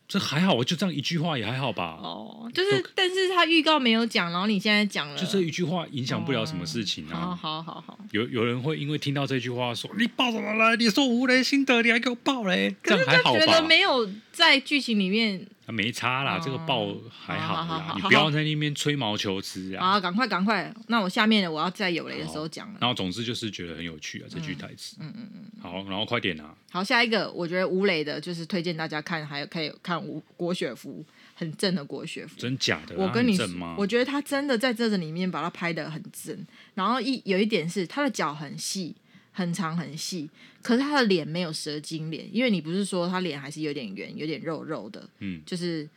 [0.05, 1.97] 这还好，我就这样一句话也还好吧。
[2.03, 7.15] 哦，就是，但是他预告没有讲，然后你现在讲了，就这一句话影响不了什么事情啊。
[7.15, 10.75] 好好好好，有有人会因为听到这句话说你爆什么了？
[10.75, 12.75] 你说无雷心得，你还给我爆雷？
[12.83, 15.47] 可是他觉得没有在剧情里面。
[15.69, 19.93] 没差啦，这个爆还好啦，你不要在那边吹毛求疵啊！
[19.93, 22.77] 好，赶快赶快，那我下面的我要在有雷的时候讲了。
[22.79, 24.95] 然后总之就是觉得很有趣啊，这句台词。
[25.01, 25.61] 嗯嗯嗯。
[25.61, 26.55] 好，然后快点啊！
[26.71, 32.39] 好，下一个我觉得吴磊的，就是推荐大家看，还有可以看吴郭雪芙，很正的郭雪芙。
[32.39, 32.95] 真假的？
[32.95, 33.45] 我跟你说，
[33.77, 36.45] 我觉得他真的在这个里面把他拍的很正。
[36.75, 38.95] 然后一有一点是他的脚很细。
[39.37, 40.27] 很长很细，
[40.63, 45.87] 可是他的脸没有蛇精脸，因为你不是说他脸还是有点圆，有点肉肉的，嗯，就是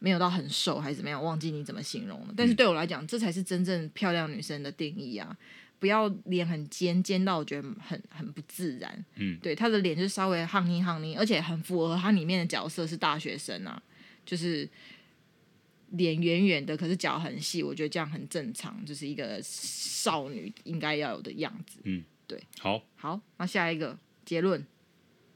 [0.00, 2.34] 没有到很瘦还是怎么样，忘记你怎么形容了。
[2.36, 5.38] 但是对我来讲，嗯、这才是真正漂亮女生的定义啊！
[5.78, 9.04] 不要脸很尖，尖到我觉得很很不自然。
[9.14, 13.80] 嗯，对，她的脸就稍微憨妮憨妮，而且很符合她里面的角色是大学生啊，
[14.26, 14.68] 就是
[15.90, 21.78] 脸圆圆的，可是脚很细，我觉得这样很正常，就是一个少女应该要有的样子。
[21.84, 22.02] 嗯。
[22.26, 24.64] 对，好，好，那下一个结论，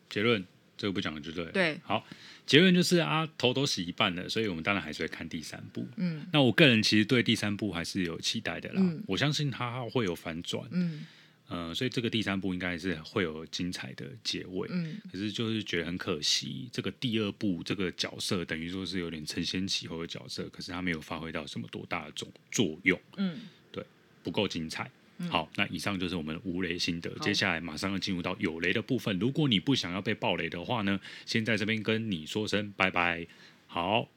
[0.09, 0.45] 结论
[0.77, 2.05] 这个不讲了就对，对，好，
[2.47, 11.05] 结论就是啊，头都洗一半了，所以我们当然还是会看第三部，嗯，那我个人其实对第三部还是有期待的啦，嗯、我相信它会有反转，嗯，
[11.49, 14.69] 呃，所以这个第三部应该是会有精彩的结尾。
[14.71, 22.99] 嗯，可是就是觉得很可惜，这个第二部这个角色等于说是有点承先启后的角色，可是他没有发挥到什么多大的作作用。
[23.17, 23.41] 嗯，
[23.73, 23.85] 对，
[24.23, 24.91] 不够精彩。
[25.19, 27.11] 嗯、好，那以上就是我们的无雷心得。
[27.21, 29.19] 接下来马上要进入到有雷的部分。
[29.19, 33.27] 如果你不想要被爆雷的话呢，先在这边跟你说声拜拜。
[33.67, 34.09] 好，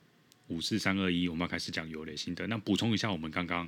[0.47, 2.45] 五四三二一，我们要开始讲有雷心得。
[2.45, 3.67] 那补充一下，我们刚刚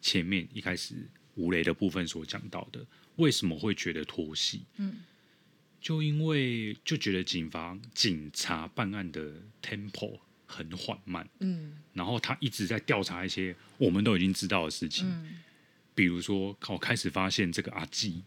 [0.00, 0.94] 前面一开始
[1.34, 2.86] 无雷的部分所讲到的，
[3.16, 4.62] 为什么会觉得拖戏？
[4.76, 4.98] 嗯，
[5.80, 15.08] 就因为就觉得警方警察办案的 tempo 很缓慢，嗯，然后他一直在调查一些我们都已经知道的事情。
[15.08, 15.40] 嗯
[15.98, 18.22] 比如说，我开始发现这个阿纪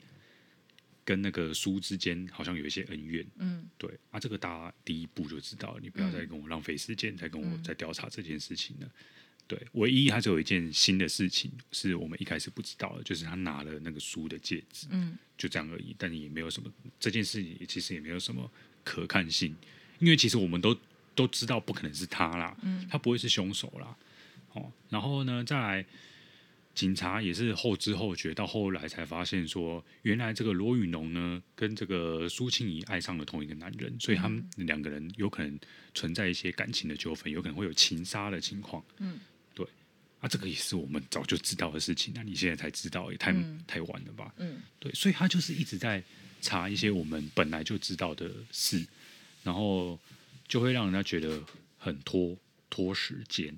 [1.06, 3.26] 跟那个书之间好像有一些恩怨。
[3.38, 8.86] 嗯，对啊，这个大家第一步就知道，你不要再跟我浪费时间，再跟我再调查这件事情了。
[8.86, 8.92] 嗯、
[9.48, 14.88] 对，唯一还是有一件新的事情是我们一开始不知道的，就是他拿了那个书的戒指。
[14.90, 18.52] 嗯，就这样而已，但也没有什么这件事情，其实也没有什么
[18.84, 19.56] 可看性，
[20.00, 20.78] 因为其实我们都
[21.16, 23.96] 都知道不可能是他啦，嗯，他不会是凶手啦。
[24.56, 25.86] 哦，然后呢，再来。
[26.74, 35.60] 警察也是后知后觉，到后来才发现说，原来这个罗宇农呢，跟这个苏庆怡爱上了同一个男人，所以他们两个人有可能
[35.94, 38.84] 存在一些感情的纠纷，有可能会有情杀的情况。
[39.00, 39.20] 嗯，
[39.54, 39.68] 对，
[40.22, 44.34] 啊，这个也是我们早就知道的事情，那你现在才知道，也太、嗯、太晚了吧？
[44.38, 46.02] 嗯，对，所以他就是一直在
[46.40, 48.88] 查一些我们本来就知道的事，
[49.44, 50.00] 然后
[50.48, 51.44] 就会让人家觉得
[51.78, 52.38] 很拖
[52.70, 53.54] 拖时间。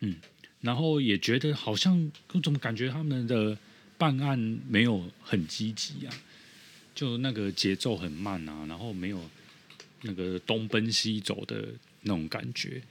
[0.00, 0.16] 嗯。
[0.60, 3.56] 然后也觉得好像我怎么感觉他们的
[3.96, 6.12] 办案没有很积极啊，
[6.94, 9.18] 就那个节奏很慢啊，然后没有
[10.02, 11.68] 那个东奔西走的
[12.02, 12.82] 那种感觉，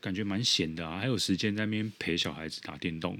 [0.00, 0.98] 感觉蛮闲的啊。
[0.98, 3.18] 还有时间在那边陪小孩子打电动，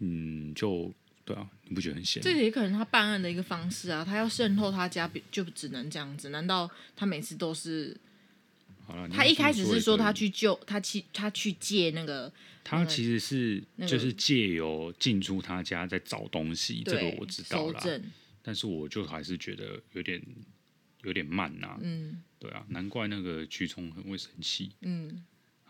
[0.00, 0.92] 嗯，就
[1.24, 2.22] 对啊，你不觉得很闲？
[2.22, 6.30] 这也可能他办案的一个方式啊，他要渗透他家，就只能这样子。
[6.30, 7.96] 难道他每次都是？
[9.10, 12.32] 他一开始是说他去救他去他去借那个。
[12.66, 18.00] 他其实是就是借由进出他家在找东西，这个我知道了。
[18.42, 20.22] 但是我就还是觉得有点
[21.02, 21.78] 有点慢呐。
[21.82, 24.72] 嗯，对啊，难怪那个曲聪很会生气。
[24.80, 25.22] 嗯，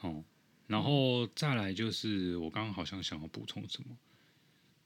[0.02, 0.22] 哦，
[0.68, 3.96] 然后再来就是我刚刚好像想要补充什么。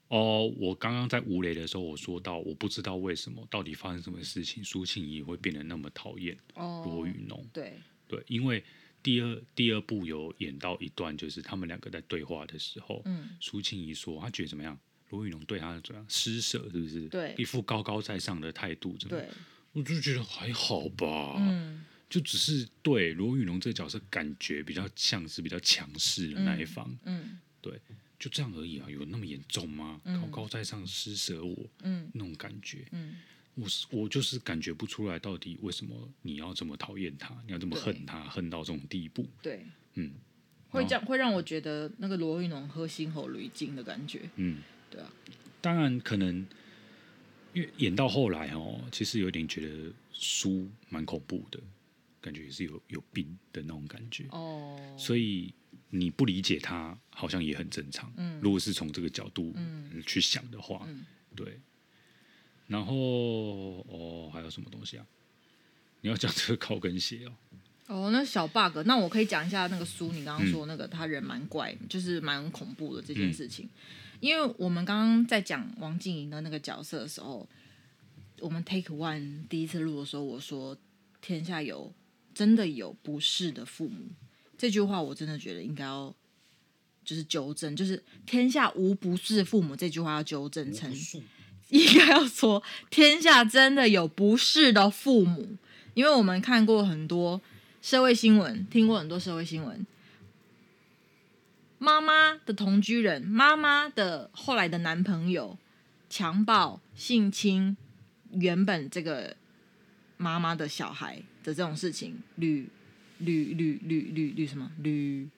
[0.07, 7.47] 哦，我刚刚在吴雷的时候，我说到我不知道为什么到底发生什么事情，苏庆仪会变得那么讨厌罗宇农。
[7.53, 7.77] 对
[8.09, 8.61] 对，因为。
[9.01, 14.77] 第二第二部有演到一段，就是他们两个在对话的时候，嗯，苏庆仪说他觉得怎么样？
[15.11, 16.05] 罗宇龙对他怎么样？
[16.09, 17.07] 施舍是不是？
[17.07, 19.17] 对，一副高高在上的态度，怎么？
[19.17, 19.29] 对，
[19.71, 27.79] 我就觉得还好吧，嗯，就只是对罗宇龙这个角色感觉比较像是比较强势的那一方，嗯，嗯对，
[28.19, 30.01] 就这样而已啊，有那么严重吗？
[30.03, 33.15] 嗯、高高在上施舍我，嗯，那种感觉，嗯。
[33.59, 39.25] 我是我就是感觉不出来，到底为什么你要这么讨厌他，你要这么恨他，恨到这种地步？
[39.41, 40.13] 对，嗯，
[40.69, 44.29] 会这样会让我觉得那个罗玉农喝心喉驴精的感觉。
[44.35, 45.11] 嗯，对啊。
[45.61, 46.45] 当然可能，
[47.53, 51.59] 因为演到后来哦，其实有点觉得苏蛮恐怖的，
[52.21, 54.25] 感觉也是有有病的那种感觉。
[54.31, 54.79] 哦。
[54.97, 55.53] 所以
[55.89, 58.13] 你不理解他，好像也很正常。
[58.15, 58.39] 嗯。
[58.41, 59.53] 如果是从这个角度
[60.05, 61.59] 去想的话，嗯，对。
[62.69, 62.95] 然后
[63.89, 65.05] 哦，还有什么东西啊？
[66.01, 67.33] 你要讲这个高跟鞋哦。
[67.87, 70.11] 哦，那小 bug，那我可以讲一下那个书。
[70.11, 73.65] 你刚刚说那个他人蛮怪，嗯、就是蛮恐怖的这件事情。
[73.65, 77.49] 嗯、因为我们刚刚在讲王静莹的那个角色的时候，
[78.39, 80.77] 我们 take one 第一次录的时候，我说
[81.19, 81.91] 天下有
[82.35, 84.05] 真的有不是的父母，
[84.55, 86.15] 这句话我真的觉得应该要
[87.03, 90.93] 就是纠正，就是天下无不是的父母这句话要纠正成。
[91.71, 95.55] 应该要说，天下真的有不是的父母，
[95.93, 97.39] 因为我们看过很多
[97.79, 99.85] 社会新闻，听过很多社会新闻。
[101.77, 105.59] 妈妈的同居人，妈妈的后来的男朋友，
[106.09, 107.77] 强暴、性侵
[108.31, 109.37] 原本这个
[110.17, 112.67] 妈妈的小孩的这种事情，屡
[113.19, 115.29] 屡屡屡屡屡什么屡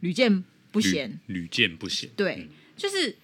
[0.00, 0.42] 屡见
[0.72, 2.08] 不鲜，屡见不鲜。
[2.16, 3.16] 对，就是。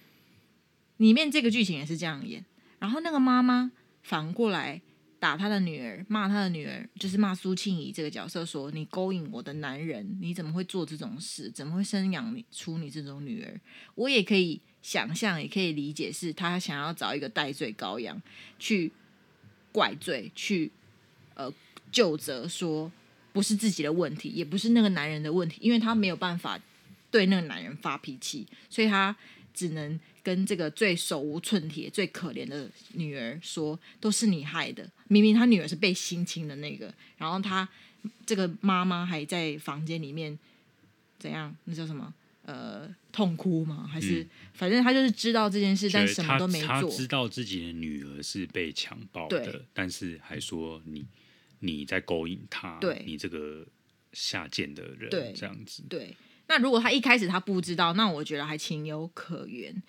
[0.97, 2.45] 里面这个剧情也是这样演，
[2.83, 3.71] 然后那个妈妈
[4.01, 4.81] 反过来
[5.17, 11.49] 打她的女儿，骂她的女儿，就是骂苏庆仪这个角色说：“你勾引我的男人，你怎么会做这种事？
[11.49, 13.61] 怎么会生养你出你这种女儿？”
[13.95, 18.21] 我也可以想象，也可以理解，是他想要找一个代罪羔羊
[18.59, 18.91] 去
[19.71, 20.69] 怪罪，去
[21.35, 21.49] 呃
[21.89, 22.91] 究责，说
[23.31, 26.59] 不是自己的问题，也不是那个男人的问题，因为他没有办法
[27.09, 29.15] 对那个男人发脾气，所以他。
[29.55, 34.89] 只能跟这个最手无寸铁、最可怜的女儿说，都是你害的。
[35.09, 37.67] 明明他女儿是被性侵的那个，然后他
[38.25, 40.39] 这个妈妈还在房间里面
[41.19, 41.53] 怎样？
[41.65, 42.13] 那叫什么？
[42.45, 43.87] 呃，痛哭吗？
[43.89, 46.67] 还是、嗯、反正他就是知道这件事，但什么都没做。
[46.67, 51.05] 他知道自己的女儿是被强暴的，但是还说你
[51.59, 53.65] 你在勾引他，对你这个
[54.11, 55.83] 下贱的人，对这样子。
[55.87, 56.13] 对，
[56.47, 59.81] 那如果他一开始他不知道，那我觉得还情有可原。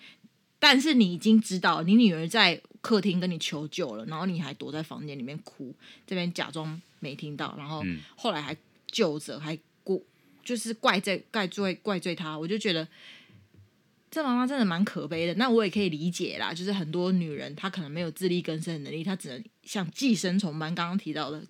[0.64, 5.74] 但是你已经知道，你女儿在客厅跟你求救了，然后你还躲在房间里面哭，
[6.06, 7.84] 这边假装没听到，然后
[8.16, 8.56] 后来还
[8.86, 10.00] 救着，还过。
[10.42, 12.88] 就是怪罪、怪罪、怪罪他，我就觉得
[14.10, 15.34] 这妈妈真的蛮可悲的。
[15.34, 21.44] 那我也可以理解啦，就是很多女人她可能没有自力更生的能力，她只能像寄生虫般刚刚提到的，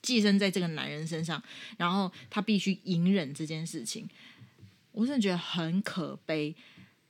[0.00, 1.42] 寄生在这个男人身上，
[1.76, 4.08] 然后她必须隐忍这件事情。
[4.92, 6.54] 我真的觉得很可悲、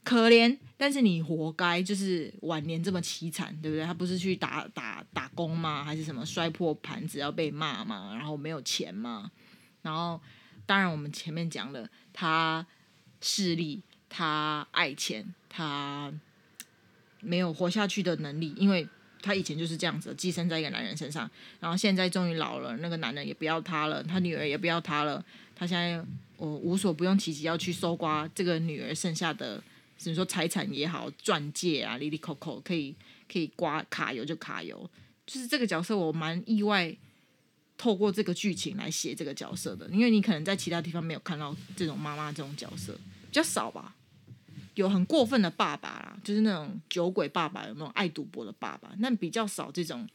[0.03, 3.85] 可怜，但是你活该，就是晚年这么凄惨，对不对？
[3.85, 5.85] 他不是去打打打工吗？
[5.85, 8.15] 还是什么摔破盘子要被骂吗？
[8.15, 9.31] 然后没有钱吗？
[9.83, 10.21] 然后。
[10.67, 12.65] 当然，我们前面讲了，他
[13.21, 16.13] 势利，他爱钱，他
[17.19, 18.87] 没有活下去的能力，因为
[19.21, 21.29] 他以前就是这样子，寄生在一个男人身上，
[21.59, 25.25] 然后现在终于老了，那个男人也不要他了，他女儿也不要他了，
[25.57, 26.01] 他现在
[26.37, 29.61] 我无所不用其极要去搜刮这个女儿剩下的，
[30.03, 32.95] 比如说财产也好，钻戒啊，哩哩扣扣，可以
[33.31, 34.91] 可以刮卡油就卡油，
[35.27, 36.97] 就是这个角色我蛮意外。
[37.83, 43.97] 透过这个剧情来写这个角色的，因为你可能在其他地方没有看到这种妈妈这种角色，比较少吧。
[44.75, 50.07] 有很过分的爸爸啦，就是那种酒鬼爸爸，有那种爱赌博的爸爸，那比较少这种。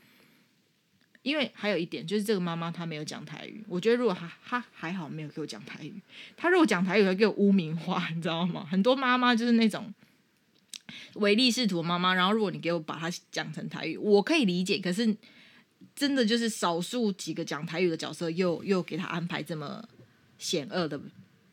[1.25, 5.99] 因为还有一点，就是这个妈妈她没有讲台语，我觉得如果她她还好没有给我讲台语，
[6.37, 8.65] 她如果讲台语会给我污名化，你知道吗？
[8.69, 9.93] 很多妈妈就是那种
[11.15, 15.17] 唯利是图的妈妈，然后如果你给我把她讲成台语，我可以理解，可是。
[15.93, 19.81] 真的就是少数几个讲台语的角色又，又又给她安排这么
[20.37, 20.99] 险恶的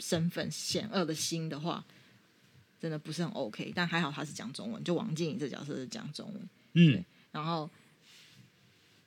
[0.01, 1.85] 身份、险恶的心的话，
[2.81, 3.71] 真的不是很 OK。
[3.73, 6.49] 但还好她是讲中文，就王静怡这角色是讲中文。
[6.73, 7.71] 嗯，然后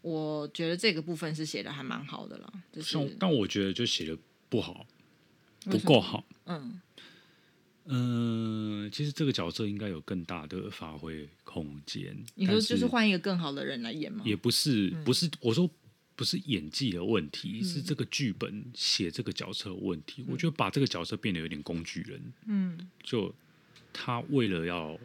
[0.05, 4.15] 我觉得这个部分是写的还蛮好的了，就是但我觉得就写的
[4.49, 4.85] 不好，
[5.63, 6.23] 不够好。
[6.45, 6.79] 嗯。
[7.87, 12.15] 嗯、呃，其实这个角色应该有更大的发挥空间。
[12.35, 14.23] 你说就是换一个更好的人来演吗？
[14.25, 15.67] 也不是，不是我说
[16.15, 20.23] 不是演技的问题，嗯、是这个剧本写这个角色的问题。
[20.23, 22.21] 嗯、我觉得把这个角色变得有点工具人。
[22.45, 23.33] 嗯，就
[23.91, 24.99] 他为了要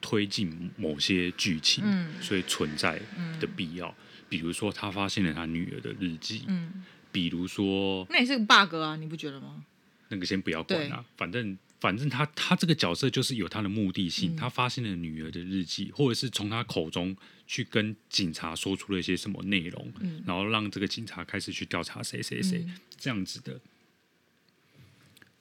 [0.00, 3.00] 推进某些剧情，嗯、所以存在
[3.40, 3.92] 的必要。
[4.32, 6.42] 嗯、比如说，他发现了他女儿的日记。
[6.46, 9.64] 嗯，比如说，那也是个 bug 啊，你不觉得吗？
[10.08, 11.58] 那个先不要管啊，反正。
[11.82, 23.60] 反正他他这个角色就是有他的目的性，嗯、他发现了女儿的日记，或者是从他口中去跟警察说出了一些什么内容，嗯、然后让这个警察开始去调查谁谁谁、嗯、这样子的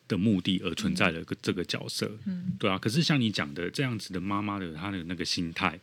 [0.08, 2.76] 的目的而存在的个这个角色，嗯、对啊。
[2.76, 5.80] 可是像你讲的这样子的妈妈的她的那个心态，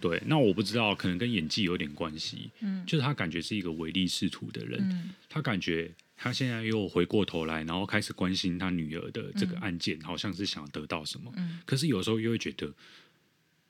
[0.00, 5.92] 对，那我不知道可能跟演技有点关系，嗯、就是他感觉是一个唯利是图的人，嗯、他感觉。
[6.16, 11.30] 他现在又回过头来，然后开始关心他女儿的这个案件，嗯、好像是想要得到什么。
[11.36, 12.72] 嗯、可是有时候又会觉得，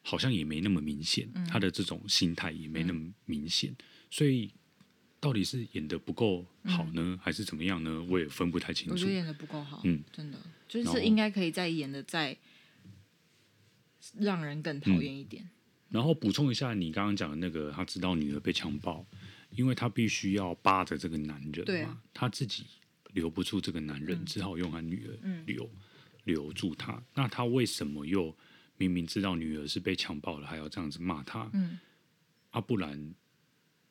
[0.03, 3.71] 好像也没那么明显，嗯、他的这种心态也没那么明显。
[3.71, 3.77] 嗯、
[4.11, 4.51] 所以，
[5.19, 8.05] 到底是演的不够好呢，嗯、还是怎么样呢？
[8.11, 8.93] 我也分不太清楚。
[8.93, 12.37] 我觉得演的不够好，嗯，真的就是应该可以再演的再
[14.19, 15.43] 让人更讨厌一点。
[15.43, 15.49] 嗯、
[15.95, 19.07] 然后补充一下，你刚刚讲的那个，他知道女儿被强暴。
[19.57, 22.67] 因为他必须要扒着这个男人嘛，对他自己
[23.13, 25.17] 留不住这个男人，嗯、只好用他女儿
[25.47, 25.71] 留、嗯、
[26.25, 27.01] 留住他。
[27.15, 28.37] 那他为什么又
[28.79, 31.49] 明明知道女儿是被强暴了，还要这样子骂他？
[31.53, 31.79] 嗯，
[32.51, 33.15] 啊，不然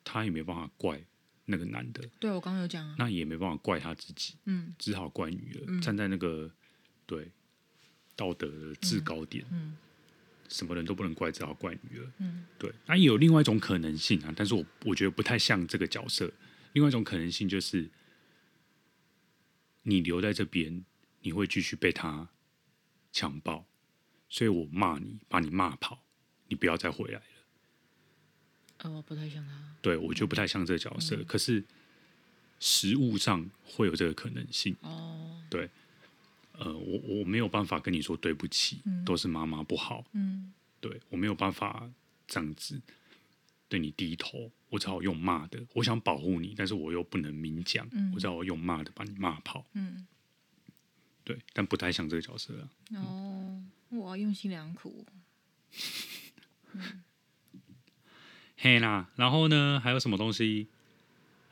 [0.04, 1.02] 他也没办法怪
[1.46, 2.06] 那个男的。
[2.20, 4.34] 对，我刚刚有讲啊，那也没办法怪他自己。
[4.44, 6.52] 嗯，只好怪女儿，嗯、站在那个
[7.06, 7.32] 对
[8.14, 9.46] 道德的制高点。
[9.50, 9.58] 嗯。
[9.58, 9.76] 嗯
[10.48, 12.12] 什么人都不能怪，只好怪女儿。
[12.18, 12.72] 嗯，对。
[12.86, 16.32] 那也有另外一种可能性啊，但是我我觉得不太像这个角色。
[16.72, 17.88] 另外一种可能性就是，
[19.82, 20.84] 你留在这边，
[21.22, 22.28] 你会继续被他
[23.12, 23.64] 强暴，
[24.28, 26.04] 所以我骂你，把你骂跑，
[26.48, 27.26] 你不要再回来了。
[28.78, 29.76] 呃，我不太像他。
[29.80, 31.16] 对，我就不太像这个角色。
[31.16, 31.64] 嗯，可是
[32.58, 34.76] 实物上会有这个可能性。
[34.80, 35.70] 哦，对。
[36.58, 40.04] 呃，我我没有办法跟你说对不起，嗯、都是妈妈不好。
[40.12, 41.90] 嗯，对，我没有办法
[42.26, 42.80] 这样子
[43.68, 45.60] 对你低头，我只好用骂的。
[45.74, 49.66] 我想保护你，但是我又不能明讲，嗯、我只好用骂的把你骂跑。
[49.72, 50.06] 嗯，
[51.24, 52.70] 对，但不太像这个角色啊。
[52.98, 55.04] 哦，我要，用心良苦。
[58.56, 60.68] 嘿啦，然后呢，还有什么东西？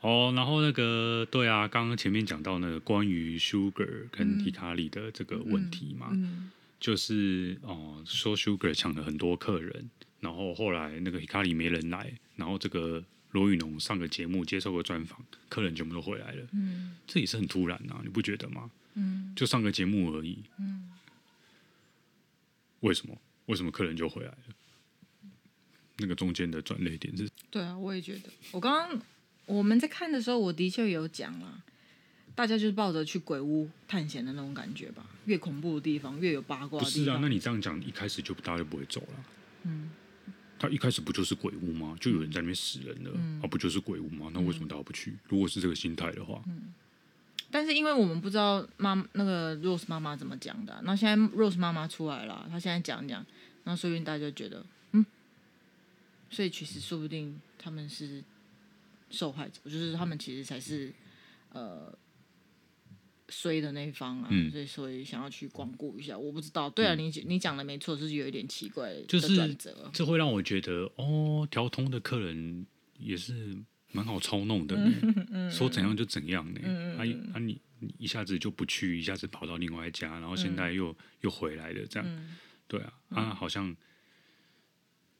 [0.03, 9.89] 哦，然后那个，对啊，刚刚前面讲到那个关于 Sugar 跟 Hikari 的这个问题嘛，嗯嗯、就是哦，说 Sugar 抢了很多客人，
[10.19, 13.01] 然后后来那个 Hikari 没人来，然后这个
[13.31, 18.69] 罗宇农上个节目接受过专访，客人全部都回来了，嗯，这也是很突然呐、啊，你不觉得吗？
[18.95, 20.91] 嗯，就上个节目而已，嗯，
[22.81, 23.17] 为什么？
[23.45, 24.37] 为什么客人就回来了？
[25.97, 27.29] 那个中间的转捩点是？
[27.49, 28.29] 对啊，我也觉得。
[28.51, 29.01] 我刚刚
[29.45, 31.63] 我们在看的时候，我的确有讲了，
[32.33, 35.05] 大家就是抱着去鬼屋探险的那种感觉吧。
[35.25, 37.03] 越恐怖的地方，越有八卦的地方。
[37.05, 39.25] 不是啊，那你这样讲，一开始就大家就不会走了。
[39.63, 39.91] 嗯，
[40.57, 41.95] 他一开始不就是鬼屋吗？
[41.99, 44.31] 就有人在那边死人了，嗯、啊，不就是鬼屋吗？
[44.33, 45.13] 那为什么大家不去？
[45.27, 46.73] 如果是这个心态的话，嗯。
[47.51, 53.23] 但是因为我们不知道妈那个 Rose 妈妈怎么讲的，那现在 Rose 妈妈出来了，她现在讲讲，
[53.65, 54.65] 那说不定大家就觉得。
[54.93, 55.05] 嗯
[56.31, 58.23] 所以其实说不定他们是
[59.13, 60.91] 受害者，就是他们其实才是
[61.49, 61.97] 呃
[63.29, 64.27] 衰的那一方啊。
[64.29, 66.69] 嗯、所以所以想要去光顾一下，我不知道。
[66.69, 69.21] 对啊，嗯、你你讲的没错，就是有一点奇怪的转
[69.57, 69.71] 折。
[69.71, 72.65] 就是这会让我觉得哦，调通的客人
[72.99, 73.55] 也是
[73.93, 74.75] 蛮好操弄的，
[75.49, 76.59] 说怎样就怎样呢？
[76.63, 77.03] 嗯、啊
[77.33, 82.09] 啊你你一下子就不去，一下子跑到另外一家，然后现在又、嗯、又回来了，这样。
[82.09, 82.35] 嗯、
[82.67, 83.73] 对啊，啊好像。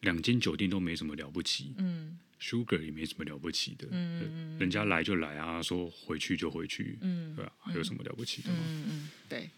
[0.02, 8.58] 两间酒店都没什么了不起，嗯，Sugar 也没什么了不起的，嗯，人家来就来啊，说回去就回去，嗯，对啊，还有什么了不起的吗？
[8.68, 9.50] 嗯嗯，对，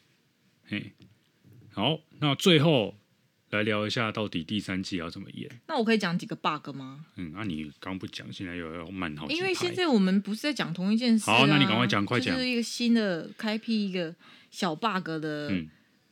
[0.65, 0.91] 嘿，
[1.71, 2.95] 好，那最后
[3.49, 5.49] 来聊一下，到底第三季要怎么演？
[5.67, 7.07] 那我可以讲几个 bug 吗？
[7.15, 14.15] 嗯，那你刚不讲，现在又要慢好几，因为现在我们不是在讲同一件事，好，那你赶快讲，快讲，就是一个新的开辟一个
[14.51, 15.51] 小 bug 的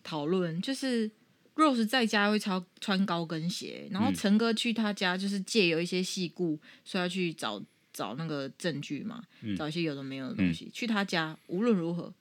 [0.04, 1.12] 讨论，就是。
[1.56, 10.66] Rose 在家会超穿高跟鞋，然后陈哥去他家就是借由一些细故，说要去找找那个证据嘛，嗯、找一些有的没有的东西。
[10.66, 12.12] 嗯、去他家无论如何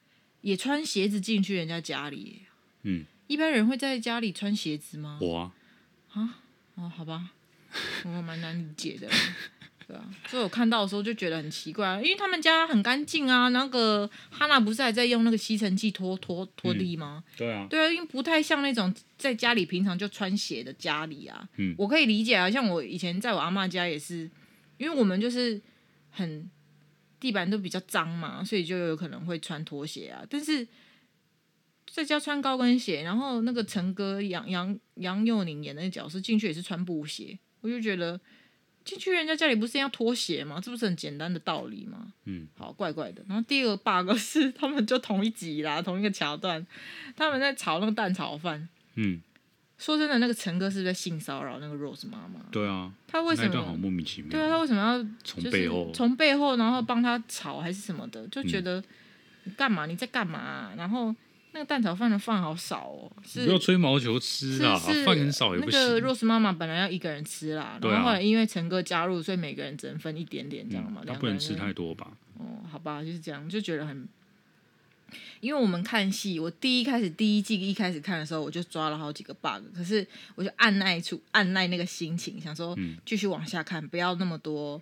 [0.43, 2.43] 也穿鞋子进去人家家里。
[2.83, 5.19] 嗯，一般人会在家里穿鞋子吗？
[5.23, 5.53] 我啊，
[6.21, 6.43] 啊，
[6.75, 7.31] 哦，好吧，
[8.05, 9.09] 我蛮难理解的。
[9.93, 13.49] 对啊，所以我看到的时候就觉得很奇怪，因为他们家很干净啊。
[13.49, 17.23] 那个哈娜不是还在用那个吸尘器拖拖拖地吗？
[17.27, 21.47] 嗯、对啊，对啊，因为不太像那种在家里平常就穿鞋的家里啊。
[21.59, 24.31] 嗯，我可以理解啊，像我以前在我阿妈家也是，
[24.79, 25.61] 因为我们就是
[26.09, 26.51] 很
[27.21, 30.25] 地板都比较脏嘛，所以就有可能会穿拖鞋啊。
[30.31, 30.67] 但是
[31.91, 38.19] 在家穿高跟鞋，然后那个陈哥杨杨杨佑宁演的那角色进去也是穿布鞋，我就觉得。
[38.85, 40.61] 进去人家家里不是要脱鞋吗？
[40.63, 42.13] 这不是很简单的道理吗？
[42.25, 43.23] 嗯，好，怪怪的。
[43.29, 46.67] 然后第二个 bug 是他们就同一集啦，同一个桥段，
[47.17, 48.69] 他们在炒那个蛋炒饭。
[48.97, 49.21] 嗯，
[49.79, 52.41] 说真的，那个陈哥是不是在性骚扰那个 Rose 妈妈？
[52.51, 53.65] 对啊，他为什么？
[53.65, 54.31] 好莫名其妙。
[54.31, 58.27] 对啊，他为什么要从背后从背后然后帮他炒还是什么的？
[58.29, 58.85] 就觉得、嗯、
[59.45, 59.87] 你干嘛？
[59.87, 60.73] 你在干嘛、啊？
[60.77, 61.15] 然后。
[61.53, 65.79] 那个蛋炒饭的饭好少哦，是不要吹毛求疵啦，饭很少也不行。
[65.79, 71.03] 那个 Rose 妈妈本来要一个人吃啦，然后后来因为陈哥加入，所以每个人只能分一点点，这样嘛。
[71.07, 72.11] 他不能吃太多吧？
[72.39, 74.09] 哦，好吧，就是这样，就觉得很。
[75.41, 82.75] 因为我们看戏，我第一开始第一季一开始看的时候，我就抓了好几个 bug，可是我就按耐住按耐那个心情，想说
[83.05, 84.81] 继续往下看，不要那么多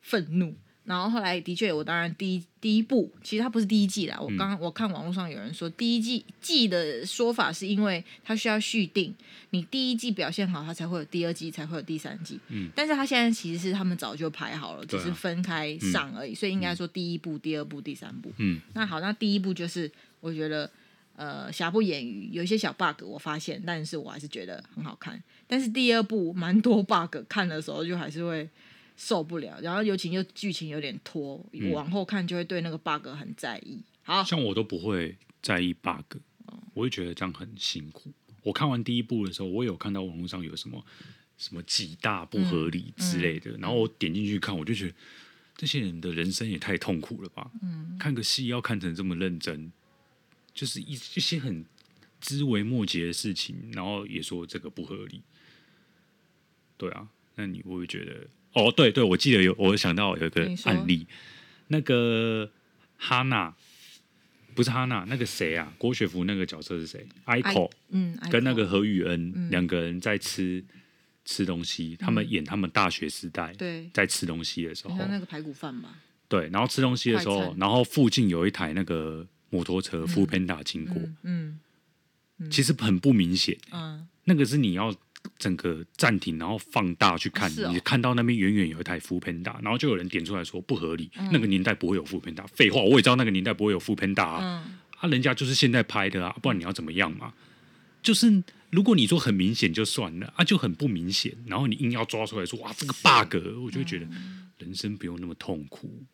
[0.00, 0.54] 愤怒。
[0.84, 4.18] 然后后来的确，我当然第一第一部，其实它不是第一季啦。
[4.20, 9.14] 我刚刚我看网络上有人说，第一季季的说法是因为它需要续订，
[9.48, 12.38] 你第一季表现好，它才会有第二季，才会有第三季。
[12.48, 18.30] 嗯，但是它现在其实是他们早就排好了，只是分开上而已，所以应该说第一部、第二部、第三部。
[18.36, 20.70] 嗯，那好，那第一部就是我觉得
[21.16, 25.22] 呃瑕不掩瑜，有一些小 bug 我发现，但是我还是觉得很好看。
[25.46, 28.46] 但是第二部蛮多 bug，看的时候就还是会。
[28.96, 33.82] 受不了，然后尤其又剧情有点拖，嗯、往后看就会对那个 bug 很在意。
[34.02, 36.18] 好，像我都不会在意 bug，
[36.74, 38.12] 我会觉得这样很辛苦。
[38.42, 40.84] 我看完第一部的时候，我有看到网络上有什么
[41.38, 44.94] 什么几大不合理之类的，嗯嗯、然后我点进去看，我就觉得
[45.56, 47.50] 这些人的人生也太痛苦了吧。
[47.62, 49.72] 嗯，看个戏要看成这么认真，
[50.52, 51.64] 就是一一些很
[52.20, 55.22] 枝微末节的事情，然后也说这个不合理。
[56.76, 58.28] 对啊，那你会不会觉得？
[58.54, 61.06] 哦，对对，我记得有，我想到有一个案例，
[61.68, 62.50] 那个
[62.96, 63.54] 哈娜，
[64.54, 65.72] 不是哈娜，那个谁啊？
[65.76, 70.64] 郭雪芙那个角色是谁？Ico，嗯，跟那个何宇恩两个人在吃
[71.24, 75.96] 吃东西，他们演他们大学时代，对，在吃东西的时候，那个排骨饭嘛，
[76.28, 81.58] 对，然后吃东西的时候，然后附近有一台那个摩托车 foodpanda 经过，嗯，
[82.50, 83.56] 其实很不明显。
[83.72, 84.94] 嗯，那个是你要
[85.38, 92.46] 整个暂停，然后放大去看，哦你看到那边远远有一台 foodpanda，然后就有人点出来说不合理，那个年代不会有 foodpanda。
[92.48, 97.32] 废话，我也知道那个年代不会有 foodpanda 啊，嗯啊，人家就是现在拍的啊，不然你要怎么样嘛？
[98.02, 104.06] 就是如果你说很明显就算了啊，就很不明显，然后你硬要抓出来说哇这个 bug，我就觉得
[104.58, 106.04] 人生不用那么痛苦。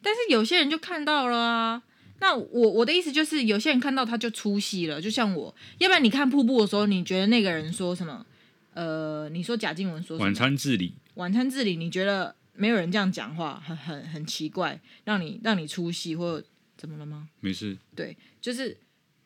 [0.00, 1.82] 但是有些人就看到了啊。
[2.20, 5.54] 那我我的意思就是，有些人看到他就出戏了，就像我。
[5.78, 8.24] 要不然你看瀑布的时候，你觉得那个人说什么？
[8.74, 16.42] 呃，你说贾静雯说晚餐自理，晚餐自理，你觉得没有人这样讲话，很很很奇怪，让你让你出戏或
[16.76, 17.28] 怎么了吗？
[17.40, 17.76] 没事。
[17.94, 18.76] 对，就是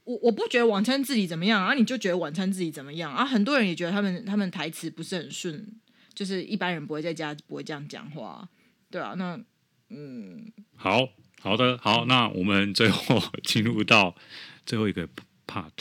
[0.05, 3.25] 我我不觉得晚餐自理怎么样啊，你就觉得晚餐自理怎么样啊？
[3.25, 5.67] 很多人也觉得他们他们台词不是很顺，
[6.15, 8.49] 就是一般人不会在家不会这样讲话，
[8.91, 9.41] 对啊，那
[9.89, 10.51] 嗯。
[10.77, 11.09] 好
[11.41, 14.15] 好的好，那我们最后进入到
[14.67, 15.09] 最后一个
[15.47, 15.73] part，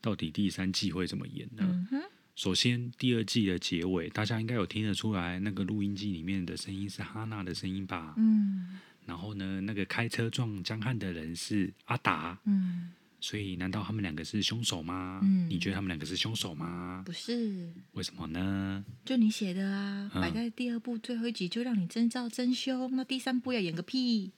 [0.00, 1.86] 到底第三季会怎么演呢？
[1.92, 2.02] 嗯
[2.34, 8.14] 首先，第二季的结尾，大家应该有听得出来，那个录音机里面的声音是哈娜的声音吧？
[8.16, 15.18] 嗯然后呢，那个开车撞江汉的人是阿达，嗯，所以难道他们两个是凶手吗？
[15.24, 17.02] 嗯你觉得他们两个是凶手吗？
[17.04, 18.84] 不是，为什么呢？
[19.04, 24.30] 就你写的啊，嗯摆在第二部最后一集就让你真照真凶，那第三部要演个屁？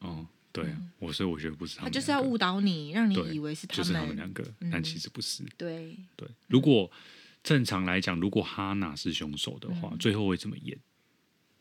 [0.00, 4.00] 哦，对啊，我所以我觉得不是他他们他，就是要误导你，让你以为是他就是们。
[4.00, 5.44] 他们两个，嗯但其实不是。
[5.56, 6.90] 对，对，如果
[7.42, 10.76] 正常来讲，如果哈娜是凶手的话，嗯最后会怎么演？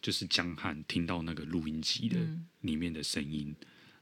[0.01, 3.53] 就是江汉听到那个录音机的嗯里面的声音，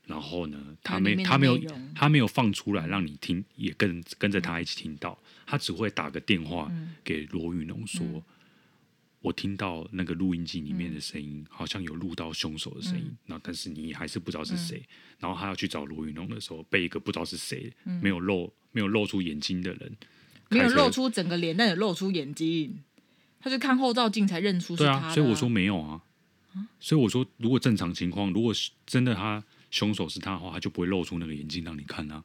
[0.06, 1.60] 然后呢，他没他没有
[1.96, 5.18] 他没有放出来让你听，也跟跟着他一起听到，
[5.48, 8.24] 他只会打个电话嗯给罗宇农说。
[9.28, 14.82] 嗯我听到那个录音机里面的声音，好像有录到凶手的声音，嗯然后但是你还是不知道是谁。
[15.19, 19.97] 然后他要去找罗云龙的时候，被一个不知道是谁、嗯没有露没有露出眼睛的人，
[20.49, 22.84] 没有露出整个脸，但有露出眼睛，
[23.39, 26.01] 他就看后照镜才认出是对啊，所以我说没有啊。
[26.80, 32.23] 所以我说，如果正常情况，如果是真的他凶手是他的话，他就不会露出那个眼睛让你看啊。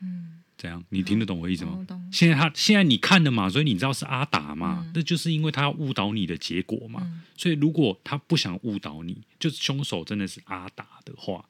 [0.00, 1.86] 嗯，这样你听得懂我意思吗？
[2.10, 7.00] 现在他现在你看的嘛，所以你知道是阿达嘛，那、就是因为他要误导你的结果嘛。
[7.04, 11.44] 嗯所以如果他不想误导你，就是凶手真的是阿达的话，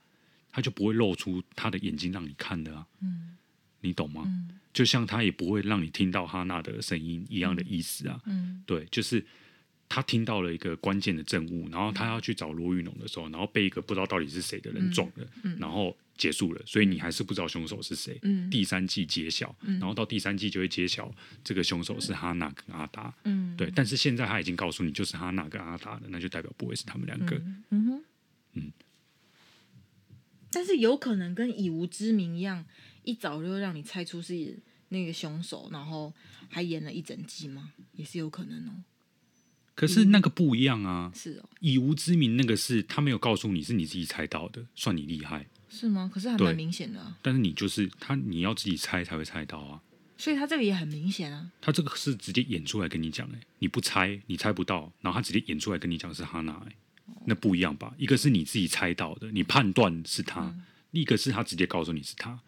[0.50, 2.84] 他就不会露出他的眼睛让你看的啊。
[3.02, 3.36] 嗯
[3.82, 4.24] 你懂吗？
[4.26, 8.20] 嗯就像他也不会让你听到哈娜的声音一样的意思啊。
[8.26, 9.24] 嗯对，就是
[9.88, 15.26] 他听到了一个关键的证物，然后他要去找罗宇农的时候，然后被一个不知道到底是谁的人撞了，
[15.58, 18.18] 然后结束了，所以你还是不知道凶手是谁。
[18.22, 21.12] 嗯第三季揭晓，然后到第三季就会揭晓
[21.44, 23.14] 这个凶手是哈娜跟阿达。
[23.24, 27.36] 嗯，对，但是现在他已经告诉你就是哈娜跟阿达了，那就代表不会是他们两个。
[27.70, 28.04] 嗯哼，
[28.54, 28.72] 嗯
[30.50, 32.64] 但是有可能跟以无之名一样，
[33.02, 34.58] 一早就让你猜出是
[34.88, 36.12] 那个凶手，然后
[36.48, 37.72] 还演了一整季吗？
[37.92, 38.82] 也是有可能哦。
[39.76, 45.46] 可是那个不一样啊，是哦，以无知名那个是他没有告诉你是你自己猜到的，算你厉害。
[45.68, 46.10] 是吗？
[46.12, 49.80] 可是还蛮明显的、啊，但是你就是他，你要自己猜才会猜到啊。
[50.16, 51.50] 所以他这个也很明显啊。
[51.60, 56.72] 他这个是直接演出来跟你讲，哎，你不猜，你猜不到，然后他直接演出来跟你讲是哈娜，哎，
[57.26, 57.92] 那不一样吧？
[57.98, 60.50] 一个是你自己猜到的，你判断是他；
[60.92, 62.40] 一个是他直接告诉你是他。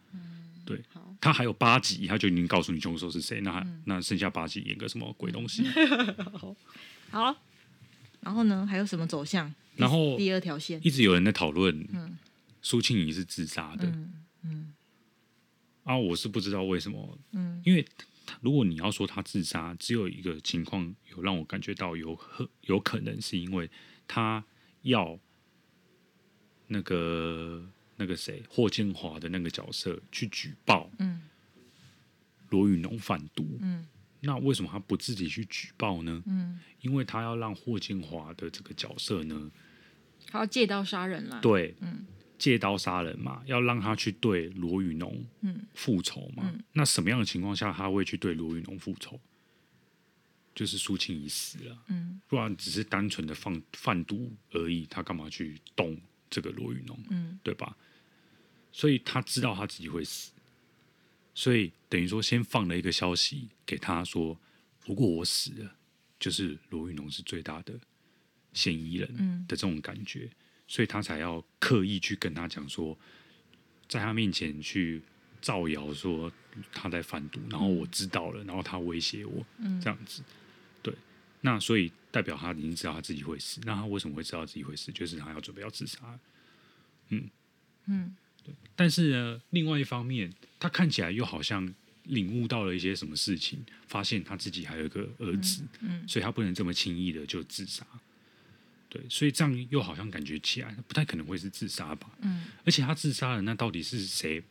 [0.65, 5.63] 对，好，他还有八集，他就已经告诉你凶手是谁，那还、那剩下八集演个什么鬼东西？
[6.33, 6.55] 好，
[8.21, 9.53] 然后呢，还有什么走向？
[9.75, 12.17] 然后第二条线，一直有人在讨论，嗯。
[12.61, 14.73] 苏庆仪是自杀的，嗯嗯。
[15.83, 17.61] 啊，我是不知道为什么，嗯。
[17.65, 17.85] 因为
[18.41, 23.71] 如果你要说他自杀，只有一个情况有让我感觉到有很有可能是因为
[24.07, 24.43] 他
[24.81, 25.17] 要
[26.67, 31.21] 那个那个谁霍建华的那个角色去举报嗯。
[32.49, 33.87] 罗宇农贩毒，嗯
[34.21, 36.21] 那为什么他不自己去举报呢？
[36.25, 39.49] 嗯，因为他要让霍建华的这个角色呢，
[40.27, 42.05] 他要借刀杀人了。，对，嗯
[42.37, 46.43] 借刀杀人嘛，要让他去对罗宇农嗯复仇嘛。
[46.45, 49.19] 嗯那什么样的情况下他会去对罗宇农复仇？
[50.55, 55.97] 就是苏青已死了，嗯不然只是单纯的放贩毒而已，他干嘛去动
[56.29, 56.97] 这个罗宇农？
[57.09, 57.77] 嗯对吧？
[58.71, 60.31] 所以他知道他自己会死，
[61.39, 64.37] 所以等于说先放了一个消息给他说，
[64.85, 65.73] 如果我死了，
[66.19, 67.79] 就是罗玉农是最大的
[68.51, 69.45] 嫌疑人嗯。
[69.47, 70.29] 的这种感觉，
[70.67, 72.99] 所以他才要刻意去跟他讲说，
[73.87, 75.01] 在他面前去
[75.41, 76.29] 造谣说
[76.73, 79.79] 他在贩毒，然后我知道了，然后他威胁我，嗯。
[79.79, 80.21] 这样子，
[80.83, 80.93] 对，
[81.39, 84.91] 那所以代表他已经知道他自己会死，那他为什么会知道自己会死？
[84.91, 86.19] 就是他要准备要自杀，
[87.07, 87.29] 嗯。
[87.85, 88.13] 嗯，
[88.43, 97.85] 对，但是呢，另外一方面，他看起来又好像领悟到了一些什么事情，发现他自己还有一个儿子，嗯，嗯，所以他不能这么轻易的就自杀。
[98.89, 102.09] 对，所以这样又好像感觉起来不太可能会是自杀吧？
[102.21, 104.43] 嗯，而且他自杀了，那到底是谁？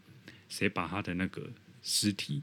[0.49, 1.51] 谁把他的那个
[1.83, 2.43] 尸体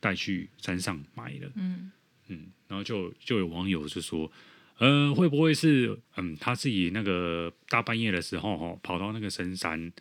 [0.00, 1.52] 带去山上埋了？
[1.54, 1.92] 嗯
[2.28, 4.32] 嗯，然后就就有网友就说，
[4.78, 9.92] 呃，会不会是嗯他自己那个大半夜的时候哈跑到那个深山，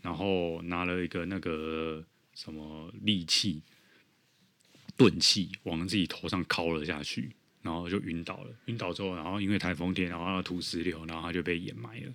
[0.00, 2.02] 然后拿了一个那个
[2.36, 3.64] 什么利器
[4.96, 7.34] 钝器往自己头上敲了下去。
[7.62, 12.14] 然后就晕倒了，晕倒之后，然后因为台风天，然后土石流，然后他就被掩埋了。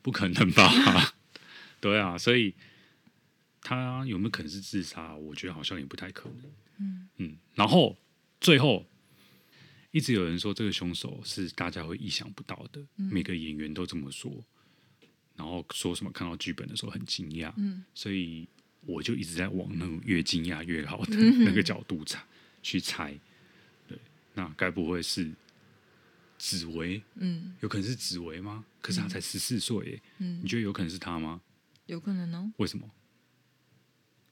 [0.00, 1.14] 不可能吧？
[1.82, 2.54] 对啊，所以
[3.60, 5.14] 他有没有可能是自杀？
[5.14, 6.50] 我觉得好像也不太可能。
[6.78, 7.36] 嗯嗯。
[7.54, 7.98] 然后
[8.40, 8.86] 最后
[9.90, 14.32] 一直有人说这个凶手是大家会意想不到的，嗯、每个演员都这么说。
[15.36, 17.52] 然后说什么看到剧本的时候很惊讶。
[17.58, 17.84] 嗯。
[17.94, 18.48] 所以
[18.88, 22.26] 我就一直在往那种越惊讶越好的那个角度猜、嗯、
[22.62, 23.12] 去猜。
[23.86, 23.98] 对
[24.34, 25.30] 那该不会是
[26.38, 27.02] 紫薇？
[27.16, 28.64] 嗯，有可能是紫薇吗？
[28.80, 31.40] 可是他才十四岁，嗯，你觉得有可能是他吗？
[31.84, 32.50] 有可能哦。
[32.56, 32.90] 为什么？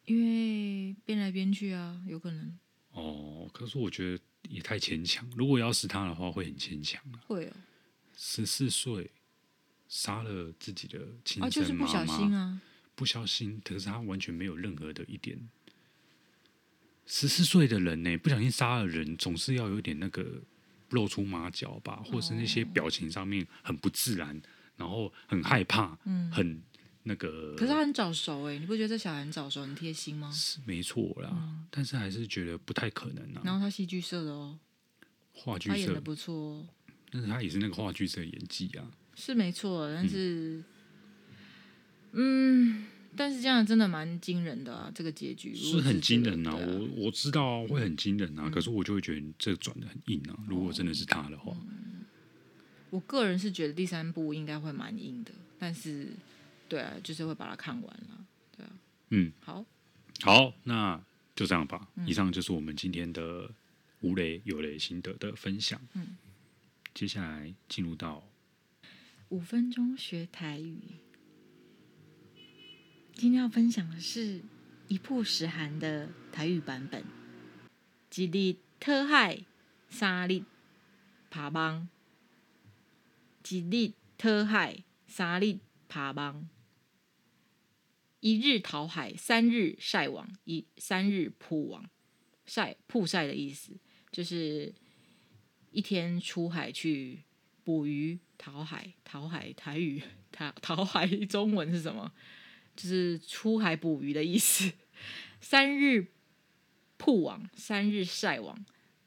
[0.06, 2.58] 因为变来变去啊，有可能。
[2.92, 5.28] 哦，可是我觉得也太牵强。
[5.36, 7.20] 如果要是他的话，会很牵强啊。
[7.26, 7.52] 会哦。
[8.16, 9.10] 十四岁
[9.88, 12.58] 杀了自己的亲生妈妈，啊，就是不小心啊，
[12.96, 13.60] 不小心。
[13.64, 15.38] 可是他完全没有任何的一点。
[17.08, 20.42] 十四岁的人呢，不小心杀了人，总是要有点那个
[20.90, 24.42] 露出马脚吧，或是那些表情上面很不自然，
[24.76, 26.60] 然后很害怕，嗯，很
[27.04, 27.54] 那个。
[27.54, 30.28] 可是他很早熟哎，你不觉得这小孩很早熟，很贴心吗？
[30.32, 33.42] 是没错啦，嗯，但是还是觉得不太可能啊。
[33.44, 34.58] 然后他戏剧社的哦，
[35.32, 36.66] 话剧社他演的不错哦，
[37.12, 40.64] 但是他也是那个话剧社演技啊，是没错，但是，嗯。
[42.16, 42.84] 嗯
[43.18, 44.92] 但是这样真的蛮惊人的啊！
[44.94, 46.54] 这个结局是，很惊人啊！
[46.54, 50.36] 我我知道会很惊人啊，嗯，可是我就会觉得这个转的很硬啊。
[50.46, 52.04] 如果真的是他的话，哦嗯，
[52.90, 56.08] 我个人是觉得第三部应该会蛮硬的，但是
[56.68, 58.72] 对啊，就是会把它看完了，对啊。
[59.08, 59.64] 嗯，好，
[60.20, 61.02] 好，那
[61.34, 61.88] 就这样吧。
[61.94, 63.50] 嗯，以上就是我们今天的
[64.02, 65.80] 无雷有雷心得的分享。
[65.94, 66.18] 嗯，
[66.92, 68.28] 接下来进入到
[69.30, 70.76] 五分钟学台语。
[73.18, 74.42] 今天要分享的是
[74.88, 77.02] 一曝十寒的台语版本。
[78.14, 79.42] 一日讨海，
[79.88, 80.42] 三日
[81.30, 81.88] 爬网。
[83.48, 86.46] 一日讨海，三日爬网。
[88.20, 91.88] 一日讨海，三日晒网，一三日铺网。
[92.44, 93.72] 晒曝晒的意思
[94.12, 94.74] 就是
[95.70, 97.22] 一天出海去
[97.64, 98.92] 捕鱼讨海。
[99.04, 102.12] 讨海台语讨讨海中文是什么？
[102.76, 104.70] 就是出海捕鱼的意思。
[105.40, 106.08] 三日
[106.98, 108.64] 曝网，三日晒网，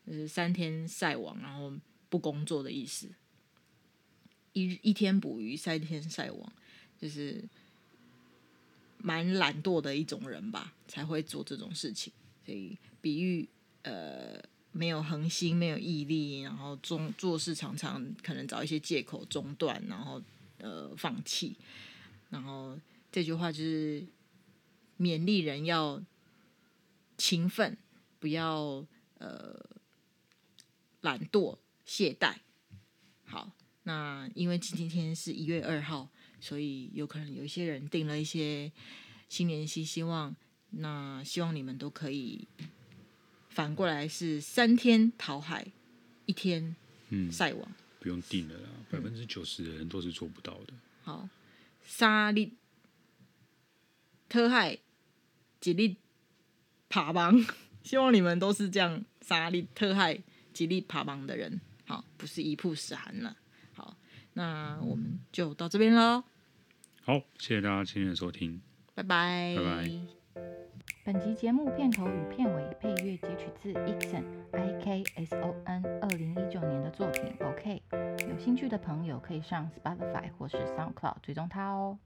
[0.07, 1.73] 就是三天晒网，然后
[2.09, 3.09] 不工作的意思。
[4.53, 6.53] 一一天捕鱼，三天晒网，
[6.99, 7.43] 就是
[8.97, 12.11] 蛮懒惰的一种人吧，才会做这种事情。
[12.45, 13.47] 所以比喻
[13.83, 14.41] 呃
[14.71, 20.21] 没有恒心，没有毅力，然后中做事常常可能找一些借口中断，然后
[20.59, 21.55] 呃放弃，
[22.29, 22.79] 然后。
[23.11, 24.05] 这句话就是
[24.99, 26.03] 勉励人要
[27.17, 27.77] 勤奋，
[28.19, 28.85] 不要
[29.17, 29.59] 呃
[31.01, 32.35] 懒惰懈怠。
[33.25, 33.51] 好，
[33.83, 38.71] 那因为今天是一月二号，所以有可能有一些人订了一些
[39.27, 40.35] 新年新希望。
[40.71, 42.47] 那希望你们都可以
[43.49, 45.71] 反过来是三天淘海，
[46.27, 46.75] 一天
[47.09, 47.71] 嗯晒网。
[47.99, 50.73] 不用订了啦，百分之九十的人都是做不到的。
[51.01, 51.27] 好，
[51.83, 52.51] 三日。
[54.29, 54.77] 讨海，
[55.63, 55.95] 一日
[56.87, 57.33] 拍网，
[57.83, 63.35] 希望你们都是这样三日讨海，一日拍网的人，好，不是一曝十寒了。
[63.73, 63.97] 好，
[64.33, 66.23] 那我们就到这边喽。
[67.01, 68.61] 好，谢谢大家今天的收听，
[68.93, 69.91] 拜拜，拜拜。
[71.03, 77.23] 本集节目片头与片尾配乐截取自 Ikson I K S O N 二零一九年的作品。
[77.39, 77.81] OK，
[78.29, 81.97] 有兴趣的朋友可以上 Spotify 或是 SoundCloud 追踪他哦。